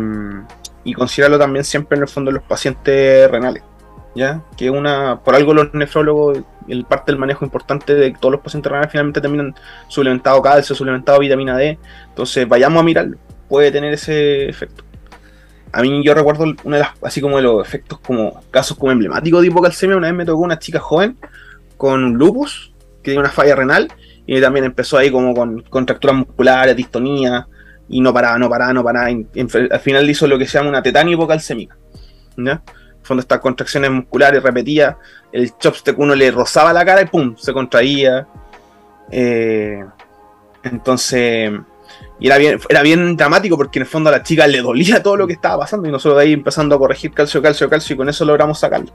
y 0.84 0.94
considerarlo 0.94 1.40
también 1.40 1.64
siempre 1.64 1.96
en 1.96 2.02
el 2.02 2.08
fondo 2.08 2.30
de 2.30 2.36
los 2.36 2.44
pacientes 2.44 3.28
renales. 3.28 3.64
¿Ya? 4.16 4.42
Que 4.56 4.70
una, 4.70 5.20
por 5.22 5.34
algo 5.34 5.52
los 5.52 5.74
nefrólogos, 5.74 6.38
el 6.68 6.84
parte 6.84 7.12
del 7.12 7.20
manejo 7.20 7.44
importante 7.44 7.94
de 7.94 8.12
todos 8.18 8.32
los 8.32 8.40
pacientes 8.40 8.72
renales 8.72 8.90
finalmente 8.90 9.20
terminan 9.20 9.54
suplementado 9.88 10.40
calcio, 10.40 10.74
suplementado 10.74 11.20
vitamina 11.20 11.56
D, 11.56 11.78
entonces 12.08 12.48
vayamos 12.48 12.80
a 12.80 12.82
mirarlo, 12.82 13.18
puede 13.48 13.70
tener 13.70 13.92
ese 13.92 14.48
efecto. 14.48 14.82
A 15.70 15.82
mí 15.82 16.02
yo 16.02 16.14
recuerdo 16.14 16.44
una 16.64 16.76
de 16.76 16.82
las, 16.82 16.92
así 17.02 17.20
como 17.20 17.36
de 17.36 17.42
los 17.42 17.66
efectos 17.66 17.98
como 17.98 18.42
casos 18.50 18.78
como 18.78 18.90
emblemáticos 18.90 19.42
de 19.42 19.48
hipocalcemia, 19.48 19.96
una 19.96 20.06
vez 20.06 20.16
me 20.16 20.24
tocó 20.24 20.40
una 20.40 20.58
chica 20.58 20.80
joven 20.80 21.18
con 21.76 22.14
lupus, 22.14 22.72
que 23.02 23.10
tiene 23.10 23.20
una 23.20 23.28
falla 23.28 23.54
renal, 23.54 23.92
y 24.26 24.40
también 24.40 24.64
empezó 24.64 24.96
ahí 24.96 25.10
como 25.10 25.34
con 25.34 25.60
contracturas 25.60 26.16
musculares, 26.16 26.74
distonía, 26.74 27.46
y 27.88 28.00
no 28.00 28.14
paraba, 28.14 28.38
no 28.38 28.48
paraba, 28.48 28.72
no 28.72 28.82
paraba. 28.82 29.08
al 29.08 29.80
final 29.80 30.08
hizo 30.08 30.26
lo 30.26 30.38
que 30.38 30.46
se 30.46 30.56
llama 30.56 30.70
una 30.70 30.82
tetania 30.82 31.12
hipocalcémica. 31.12 31.76
¿ya? 32.38 32.62
Fondo 33.06 33.20
estas 33.20 33.40
contracciones 33.40 33.90
musculares 33.90 34.42
repetidas, 34.42 34.96
el 35.32 35.56
chopstick 35.58 35.98
uno 35.98 36.14
le 36.14 36.30
rozaba 36.30 36.72
la 36.72 36.84
cara 36.84 37.02
y 37.02 37.06
pum, 37.06 37.36
se 37.36 37.52
contraía. 37.52 38.26
Eh, 39.10 39.84
entonces, 40.62 41.52
y 42.18 42.26
era 42.26 42.38
bien, 42.38 42.58
era 42.68 42.82
bien 42.82 43.16
dramático 43.16 43.56
porque 43.56 43.78
en 43.78 43.84
el 43.84 43.88
fondo 43.88 44.08
a 44.08 44.12
la 44.12 44.22
chica 44.22 44.46
le 44.46 44.60
dolía 44.60 45.02
todo 45.02 45.16
lo 45.16 45.26
que 45.26 45.34
estaba 45.34 45.60
pasando 45.60 45.88
y 45.88 45.92
nosotros 45.92 46.18
de 46.18 46.24
ahí 46.24 46.32
empezando 46.32 46.74
a 46.74 46.78
corregir 46.78 47.12
calcio, 47.12 47.42
calcio, 47.42 47.68
calcio 47.68 47.94
y 47.94 47.96
con 47.96 48.08
eso 48.08 48.24
logramos 48.24 48.58
sacarlo. 48.58 48.92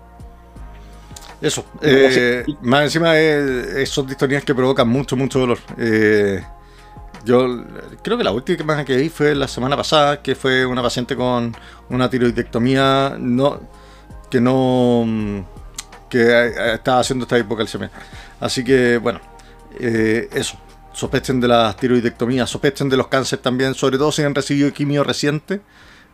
Eso, 1.41 1.65
eh, 1.81 2.45
más 2.61 2.83
encima 2.83 3.17
esos 3.17 4.07
distonías 4.07 4.43
que 4.43 4.53
provocan 4.53 4.87
mucho, 4.87 5.15
mucho 5.15 5.39
dolor. 5.39 5.57
Eh, 5.77 6.43
yo 7.23 7.65
creo 8.03 8.17
que 8.17 8.23
la 8.23 8.31
última 8.31 8.83
que 8.85 8.95
vi 8.95 9.09
fue 9.09 9.33
la 9.33 9.47
semana 9.47 9.75
pasada, 9.75 10.21
que 10.21 10.35
fue 10.35 10.65
una 10.65 10.81
paciente 10.81 11.15
con 11.15 11.55
una 11.89 12.09
tiroidectomía 12.09 13.15
no, 13.19 13.59
que 14.31 14.41
no 14.41 15.45
que 16.09 16.73
estaba 16.73 16.99
haciendo 16.99 17.23
esta 17.23 17.37
hipocalcemia. 17.37 17.91
Así 18.39 18.63
que 18.63 18.97
bueno, 18.97 19.21
eh, 19.79 20.27
eso. 20.33 20.57
Sospechen 20.93 21.39
de 21.39 21.47
las 21.47 21.77
tiroidectomías, 21.77 22.49
sospechen 22.49 22.89
de 22.89 22.97
los 22.97 23.07
cánceres 23.07 23.41
también, 23.41 23.73
sobre 23.75 23.97
todo 23.97 24.11
si 24.11 24.23
han 24.23 24.35
recibido 24.35 24.73
quimio 24.73 25.03
reciente. 25.03 25.61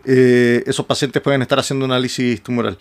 esos 0.06 0.86
pacientes 0.86 1.22
pueden 1.22 1.42
estar 1.42 1.58
haciendo 1.60 1.86
análisis 1.86 2.44
tumoral. 2.44 2.78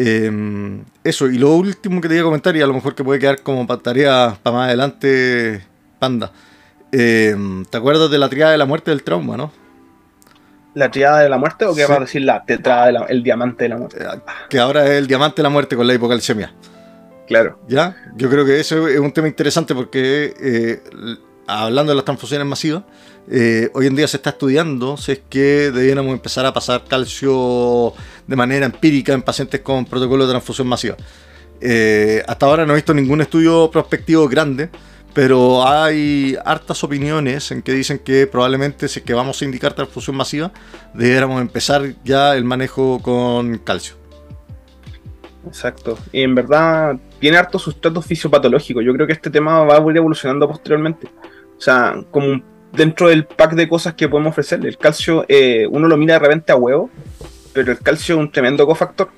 Em, 0.00 0.84
eso, 1.02 1.26
y 1.26 1.38
lo 1.38 1.54
último 1.54 2.00
que 2.00 2.08
te 2.08 2.14
iba 2.14 2.22
a 2.22 2.24
comentar, 2.26 2.56
y 2.56 2.62
a 2.62 2.68
lo 2.68 2.72
mejor 2.72 2.94
que 2.94 3.02
puede 3.02 3.18
quedar 3.18 3.42
como 3.42 3.66
tarea 3.78 4.38
para 4.44 4.56
más 4.56 4.68
adelante, 4.68 5.64
Panda. 5.98 6.32
Em, 6.92 7.64
¿Te 7.64 7.76
acuerdas 7.76 8.08
de 8.08 8.18
la 8.18 8.28
triada 8.28 8.52
de 8.52 8.58
la 8.58 8.64
muerte 8.64 8.92
del 8.92 9.02
trauma, 9.02 9.36
no? 9.36 9.52
¿La 10.78 10.92
triada 10.92 11.18
de 11.18 11.28
la 11.28 11.38
muerte 11.38 11.64
o 11.64 11.74
qué 11.74 11.86
va 11.86 11.96
a 11.96 12.00
decir 12.00 12.22
la 12.22 12.44
tetrada 12.44 13.06
el 13.08 13.24
diamante 13.24 13.64
de 13.64 13.70
la 13.70 13.78
muerte? 13.78 13.98
Que 14.48 14.60
ahora 14.60 14.84
es 14.86 14.92
el 14.92 15.08
diamante 15.08 15.38
de 15.38 15.42
la 15.42 15.48
muerte 15.48 15.74
con 15.74 15.84
la 15.84 15.92
hipocalcemia. 15.92 16.54
Claro. 17.26 17.58
¿Ya? 17.66 17.96
Yo 18.14 18.30
creo 18.30 18.44
que 18.44 18.60
eso 18.60 18.86
es 18.86 19.00
un 19.00 19.10
tema 19.10 19.26
interesante 19.26 19.74
porque 19.74 20.34
eh, 20.40 20.80
hablando 21.48 21.90
de 21.90 21.96
las 21.96 22.04
transfusiones 22.04 22.46
masivas, 22.46 22.84
eh, 23.28 23.70
hoy 23.74 23.88
en 23.88 23.96
día 23.96 24.06
se 24.06 24.18
está 24.18 24.30
estudiando 24.30 24.96
si 24.96 25.12
es 25.12 25.20
que 25.28 25.72
debiéramos 25.72 26.12
empezar 26.12 26.46
a 26.46 26.52
pasar 26.52 26.84
calcio 26.84 27.92
de 28.28 28.36
manera 28.36 28.64
empírica 28.64 29.12
en 29.12 29.22
pacientes 29.22 29.60
con 29.62 29.84
protocolo 29.84 30.26
de 30.26 30.30
transfusión 30.30 30.68
masiva. 30.68 30.96
Eh, 31.60 32.22
hasta 32.28 32.46
ahora 32.46 32.64
no 32.64 32.74
he 32.74 32.76
visto 32.76 32.94
ningún 32.94 33.20
estudio 33.20 33.68
prospectivo 33.68 34.28
grande, 34.28 34.70
pero 35.14 35.66
hay 35.66 36.36
hartas 36.44 36.84
opiniones 36.84 37.50
en 37.50 37.62
que 37.62 37.72
dicen 37.72 37.98
que 37.98 38.26
probablemente 38.26 38.88
si 38.88 39.00
es 39.00 39.04
que 39.04 39.14
vamos 39.14 39.40
a 39.40 39.44
indicar 39.44 39.72
transfusión 39.72 40.16
masiva, 40.16 40.52
debiéramos 40.94 41.40
empezar 41.40 41.94
ya 42.04 42.36
el 42.36 42.44
manejo 42.44 43.00
con 43.02 43.58
calcio. 43.58 43.96
Exacto. 45.46 45.98
Y 46.12 46.22
en 46.22 46.34
verdad 46.34 46.96
tiene 47.18 47.36
harto 47.36 47.58
sustrato 47.58 48.02
fisiopatológico. 48.02 48.80
Yo 48.80 48.92
creo 48.92 49.06
que 49.06 49.14
este 49.14 49.30
tema 49.30 49.64
va 49.64 49.76
a 49.76 49.90
ir 49.90 49.96
evolucionando 49.96 50.46
posteriormente. 50.46 51.08
O 51.56 51.60
sea, 51.60 51.96
como 52.10 52.40
dentro 52.72 53.08
del 53.08 53.24
pack 53.24 53.54
de 53.54 53.68
cosas 53.68 53.94
que 53.94 54.08
podemos 54.08 54.30
ofrecerle. 54.30 54.68
El 54.68 54.78
calcio, 54.78 55.24
eh, 55.28 55.66
uno 55.70 55.88
lo 55.88 55.96
mira 55.96 56.14
de 56.14 56.20
repente 56.20 56.52
a 56.52 56.56
huevo, 56.56 56.90
pero 57.52 57.72
el 57.72 57.78
calcio 57.78 58.14
es 58.14 58.20
un 58.20 58.30
tremendo 58.30 58.66
cofactor. 58.66 59.08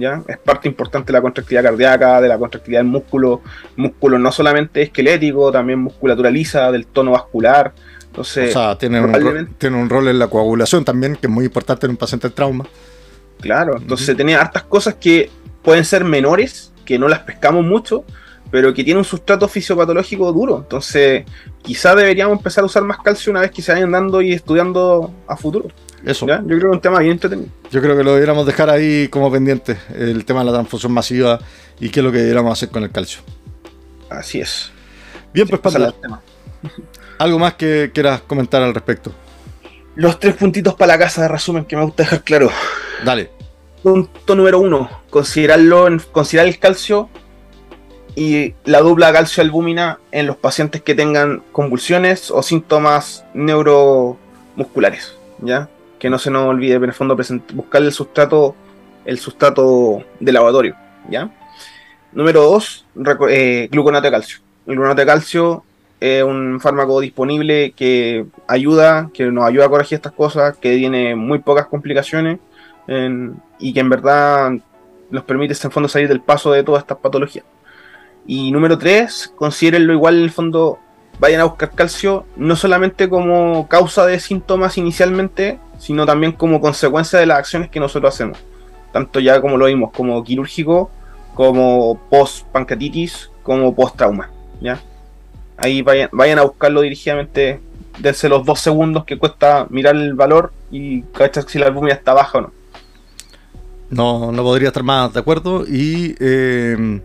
¿Ya? 0.00 0.22
Es 0.26 0.38
parte 0.38 0.68
importante 0.68 1.08
de 1.08 1.18
la 1.18 1.22
contractilidad 1.22 1.64
cardíaca, 1.64 2.20
de 2.20 2.28
la 2.28 2.38
contractilidad 2.38 2.80
del 2.80 2.88
músculo. 2.88 3.42
Músculo 3.76 4.18
no 4.18 4.32
solamente 4.32 4.82
esquelético, 4.82 5.52
también 5.52 5.78
musculatura 5.80 6.30
lisa, 6.30 6.70
del 6.70 6.86
tono 6.86 7.12
vascular. 7.12 7.72
Entonces, 8.06 8.54
o 8.56 8.58
sea, 8.58 8.78
tiene 8.78 9.00
un, 9.00 9.12
rol, 9.12 9.48
tiene 9.58 9.76
un 9.76 9.88
rol 9.88 10.08
en 10.08 10.18
la 10.18 10.28
coagulación 10.28 10.84
también, 10.84 11.16
que 11.16 11.26
es 11.26 11.32
muy 11.32 11.44
importante 11.44 11.86
en 11.86 11.90
un 11.90 11.96
paciente 11.96 12.28
de 12.28 12.34
trauma. 12.34 12.64
Claro, 13.40 13.76
entonces 13.76 14.16
tenía 14.16 14.40
hartas 14.40 14.64
cosas 14.64 14.94
que 14.94 15.30
pueden 15.62 15.84
ser 15.84 16.04
menores, 16.04 16.72
que 16.84 16.98
no 16.98 17.06
las 17.08 17.20
pescamos 17.20 17.64
mucho, 17.64 18.04
pero 18.50 18.72
que 18.72 18.82
tiene 18.82 18.98
un 18.98 19.04
sustrato 19.04 19.46
fisiopatológico 19.46 20.32
duro. 20.32 20.58
Entonces, 20.58 21.24
quizá 21.62 21.94
deberíamos 21.94 22.38
empezar 22.38 22.64
a 22.64 22.66
usar 22.66 22.82
más 22.82 22.98
calcio 22.98 23.30
una 23.30 23.40
vez 23.40 23.50
que 23.50 23.62
se 23.62 23.72
vayan 23.72 23.92
dando 23.92 24.20
y 24.22 24.32
estudiando 24.32 25.12
a 25.26 25.36
futuro. 25.36 25.68
Eso. 26.04 26.26
Yo 26.26 26.36
creo 26.44 26.58
que 26.60 26.66
es 26.66 26.72
un 26.72 26.80
tema 26.80 27.00
bien 27.00 27.12
entretenido. 27.12 27.48
Yo 27.70 27.80
creo 27.80 27.96
que 27.96 28.04
lo 28.04 28.12
deberíamos 28.14 28.46
dejar 28.46 28.70
ahí 28.70 29.08
como 29.08 29.30
pendiente, 29.30 29.78
el 29.94 30.24
tema 30.24 30.40
de 30.40 30.46
la 30.46 30.52
transfusión 30.52 30.92
masiva 30.92 31.38
y 31.80 31.88
qué 31.90 32.00
es 32.00 32.04
lo 32.04 32.12
que 32.12 32.18
deberíamos 32.18 32.52
hacer 32.52 32.68
con 32.70 32.82
el 32.82 32.90
calcio. 32.90 33.20
Así 34.10 34.40
es. 34.40 34.70
Bien, 35.32 35.46
pues 35.48 35.60
tema. 36.00 36.20
¿Algo 37.18 37.38
más 37.38 37.54
que 37.54 37.90
quieras 37.92 38.22
comentar 38.22 38.62
al 38.62 38.74
respecto? 38.74 39.12
Los 39.96 40.20
tres 40.20 40.34
puntitos 40.34 40.74
para 40.74 40.94
la 40.94 40.98
casa 40.98 41.22
de 41.22 41.28
resumen 41.28 41.64
que 41.64 41.76
me 41.76 41.84
gusta 41.84 42.04
dejar 42.04 42.22
claro. 42.22 42.50
Dale. 43.04 43.30
Punto 43.82 44.34
número 44.34 44.60
uno, 44.60 44.88
considerarlo 45.10 45.88
considerar 46.12 46.48
el 46.48 46.58
calcio 46.58 47.08
y 48.14 48.54
la 48.64 48.80
dupla 48.80 49.12
calcio-albúmina 49.12 50.00
en 50.10 50.26
los 50.26 50.36
pacientes 50.36 50.82
que 50.82 50.94
tengan 50.94 51.42
convulsiones 51.52 52.30
o 52.30 52.42
síntomas 52.42 53.24
neuromusculares, 53.34 55.14
¿ya? 55.40 55.68
Que 55.98 56.10
no 56.10 56.18
se 56.18 56.30
nos 56.30 56.46
olvide, 56.46 56.74
en 56.74 56.84
el 56.84 56.92
fondo, 56.92 57.16
buscar 57.16 57.82
el 57.82 57.92
sustrato, 57.92 58.54
el 59.04 59.18
sustrato 59.18 60.04
de 60.20 60.32
laboratorio, 60.32 60.76
¿ya? 61.10 61.30
Número 62.12 62.42
2, 62.42 62.86
eh, 63.30 63.68
de 63.70 64.10
calcio. 64.10 64.38
El 64.66 64.74
gluconato 64.74 65.00
de 65.00 65.06
calcio 65.06 65.64
es 66.00 66.22
un 66.22 66.60
fármaco 66.60 67.00
disponible 67.00 67.72
que 67.72 68.26
ayuda, 68.46 69.10
que 69.12 69.26
nos 69.26 69.44
ayuda 69.44 69.66
a 69.66 69.68
corregir 69.68 69.96
estas 69.96 70.12
cosas, 70.12 70.56
que 70.56 70.76
tiene 70.76 71.16
muy 71.16 71.40
pocas 71.40 71.66
complicaciones 71.66 72.38
y 73.58 73.72
que 73.74 73.80
en 73.80 73.90
verdad 73.90 74.52
nos 75.10 75.24
permite 75.24 75.54
en 75.62 75.70
fondo 75.70 75.88
salir 75.88 76.08
del 76.08 76.20
paso 76.20 76.52
de 76.52 76.62
todas 76.62 76.82
estas 76.82 76.98
patologías. 76.98 77.44
Y 78.26 78.50
número 78.52 78.78
3, 78.78 79.32
considérenlo 79.36 79.92
igual 79.92 80.18
en 80.18 80.24
el 80.24 80.30
fondo, 80.30 80.78
vayan 81.18 81.40
a 81.40 81.44
buscar 81.44 81.70
calcio 81.72 82.24
no 82.36 82.56
solamente 82.56 83.08
como 83.08 83.68
causa 83.68 84.06
de 84.06 84.20
síntomas 84.20 84.78
inicialmente, 84.78 85.58
sino 85.78 86.06
también 86.06 86.32
como 86.32 86.60
consecuencia 86.60 87.18
de 87.18 87.26
las 87.26 87.38
acciones 87.38 87.70
que 87.70 87.80
nosotros 87.80 88.14
hacemos. 88.14 88.38
Tanto 88.92 89.20
ya 89.20 89.40
como 89.40 89.56
lo 89.56 89.66
vimos, 89.66 89.92
como 89.92 90.22
quirúrgico, 90.24 90.90
como 91.34 92.00
post 92.10 92.46
pancreatitis, 92.46 93.30
como 93.42 93.74
post 93.74 93.96
trauma. 93.96 94.30
¿ya? 94.60 94.80
Ahí 95.56 95.82
vayan, 95.82 96.08
vayan 96.12 96.38
a 96.38 96.42
buscarlo 96.42 96.80
dirigidamente, 96.80 97.60
dense 97.98 98.28
los 98.28 98.44
dos 98.44 98.60
segundos 98.60 99.04
que 99.04 99.18
cuesta 99.18 99.66
mirar 99.70 99.96
el 99.96 100.14
valor 100.14 100.52
y 100.70 101.02
cachar 101.02 101.44
si 101.48 101.58
la 101.58 101.66
albumina 101.66 101.94
está 101.94 102.14
baja 102.14 102.38
o 102.38 102.40
no. 102.42 102.52
No, 103.90 104.32
no 104.32 104.42
podría 104.42 104.68
estar 104.68 104.82
más 104.82 105.12
de 105.14 105.20
acuerdo. 105.20 105.64
Y 105.66 106.14
eh, 106.20 107.00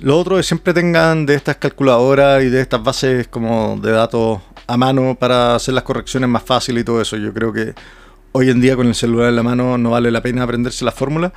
lo 0.00 0.18
otro 0.18 0.38
es 0.38 0.46
siempre 0.46 0.72
tengan 0.72 1.26
de 1.26 1.34
estas 1.34 1.56
calculadoras 1.56 2.42
y 2.42 2.48
de 2.48 2.60
estas 2.60 2.82
bases 2.82 3.28
como 3.28 3.78
de 3.82 3.92
datos 3.92 4.40
a 4.66 4.76
mano 4.76 5.16
para 5.18 5.56
hacer 5.56 5.74
las 5.74 5.84
correcciones 5.84 6.28
más 6.28 6.42
fáciles 6.42 6.82
y 6.82 6.84
todo 6.84 7.00
eso. 7.00 7.16
Yo 7.16 7.32
creo 7.34 7.52
que 7.52 7.74
hoy 8.32 8.50
en 8.50 8.60
día 8.60 8.76
con 8.76 8.86
el 8.86 8.94
celular 8.94 9.28
en 9.28 9.36
la 9.36 9.42
mano 9.42 9.76
no 9.76 9.90
vale 9.90 10.10
la 10.10 10.22
pena 10.22 10.44
aprenderse 10.44 10.84
la 10.84 10.92
fórmula. 10.92 11.32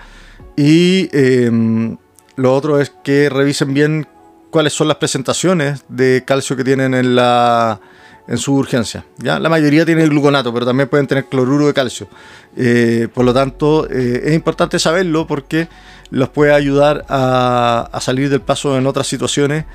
Y 0.56 1.10
em, 1.12 1.97
lo 2.36 2.56
otro 2.56 2.80
es 2.80 2.93
que 3.04 3.30
revisen 3.30 3.73
bien 3.73 4.08
cuáles 4.49 4.73
son 4.73 4.88
las 4.88 4.97
presentaciones 4.97 5.84
de 5.89 6.23
calcio 6.26 6.56
que 6.56 6.63
tienen 6.63 6.93
en 6.93 7.15
la 7.15 7.82
en 8.28 8.38
su 8.38 8.54
urgencia. 8.56 9.06
¿ya? 9.17 9.39
La 9.39 9.49
mayoría 9.49 9.86
tiene 9.86 10.08
gluconato, 10.08 10.54
pero 10.54 10.65
también 10.65 10.88
pueden 10.88 11.08
tener 11.08 11.26
cloruro 11.26 11.67
de 11.67 11.73
calcio. 11.73 12.08
Eh, 12.56 13.08
por 13.13 13.26
lo 13.26 13.34
tanto, 13.34 13.88
eh, 13.89 14.21
es 14.26 14.34
importante 14.34 14.80
saberlo 14.80 15.28
porque 15.28 15.67
los 16.13 16.30
puede 16.30 16.54
ayudar 16.54 17.06
a, 17.10 17.89
salir 18.02 18.30
del 18.30 18.41
paso 18.41 18.78
en 18.78 18.88
otras 18.88 19.08
situaciones 19.08 19.65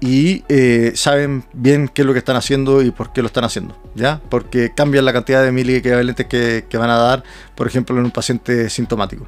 y 0.00 0.44
eh, 0.48 0.92
saben 0.94 1.44
bien 1.52 1.88
qué 1.88 2.02
es 2.02 2.06
lo 2.06 2.12
que 2.12 2.18
están 2.18 2.36
haciendo 2.36 2.82
y 2.82 2.90
por 2.90 3.12
qué 3.12 3.20
lo 3.22 3.26
están 3.26 3.44
haciendo, 3.44 3.76
¿ya? 3.94 4.20
Porque 4.28 4.72
cambian 4.74 5.04
la 5.04 5.12
cantidad 5.12 5.42
de 5.42 5.52
miliequivalentes 5.52 6.26
que, 6.26 6.66
que 6.68 6.78
van 6.78 6.90
a 6.90 6.96
dar, 6.96 7.22
por 7.54 7.66
ejemplo, 7.66 7.96
en 7.98 8.04
un 8.04 8.10
paciente 8.10 8.70
sintomático. 8.70 9.26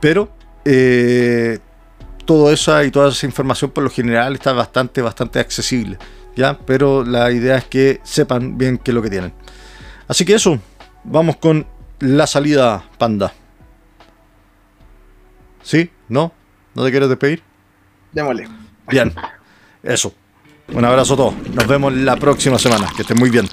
Pero 0.00 0.30
todo 2.24 2.50
eso 2.50 2.82
y 2.82 2.90
toda 2.90 3.10
esa 3.10 3.26
información 3.26 3.70
por 3.70 3.84
lo 3.84 3.90
general 3.90 4.34
está 4.34 4.52
bastante, 4.52 5.02
bastante 5.02 5.38
accesible. 5.38 5.98
¿ya? 6.36 6.58
Pero 6.66 7.04
la 7.04 7.30
idea 7.30 7.56
es 7.56 7.64
que 7.64 8.00
sepan 8.02 8.58
bien 8.58 8.78
qué 8.78 8.90
es 8.90 8.94
lo 8.94 9.02
que 9.02 9.10
tienen. 9.10 9.32
Así 10.08 10.24
que 10.24 10.34
eso, 10.34 10.58
vamos 11.04 11.36
con 11.36 11.66
la 12.00 12.26
salida 12.26 12.84
panda. 12.98 13.32
¿Sí? 15.64 15.90
¿No? 16.08 16.32
¿No 16.74 16.84
te 16.84 16.90
quieres 16.90 17.08
despedir? 17.08 17.42
Démosle. 18.12 18.46
Bien, 18.88 19.12
eso. 19.82 20.14
Un 20.72 20.84
abrazo 20.84 21.14
a 21.14 21.16
todos. 21.16 21.34
Nos 21.54 21.66
vemos 21.66 21.92
la 21.92 22.16
próxima 22.16 22.58
semana. 22.58 22.88
Que 22.94 23.02
estén 23.02 23.18
muy 23.18 23.30
bien. 23.30 23.48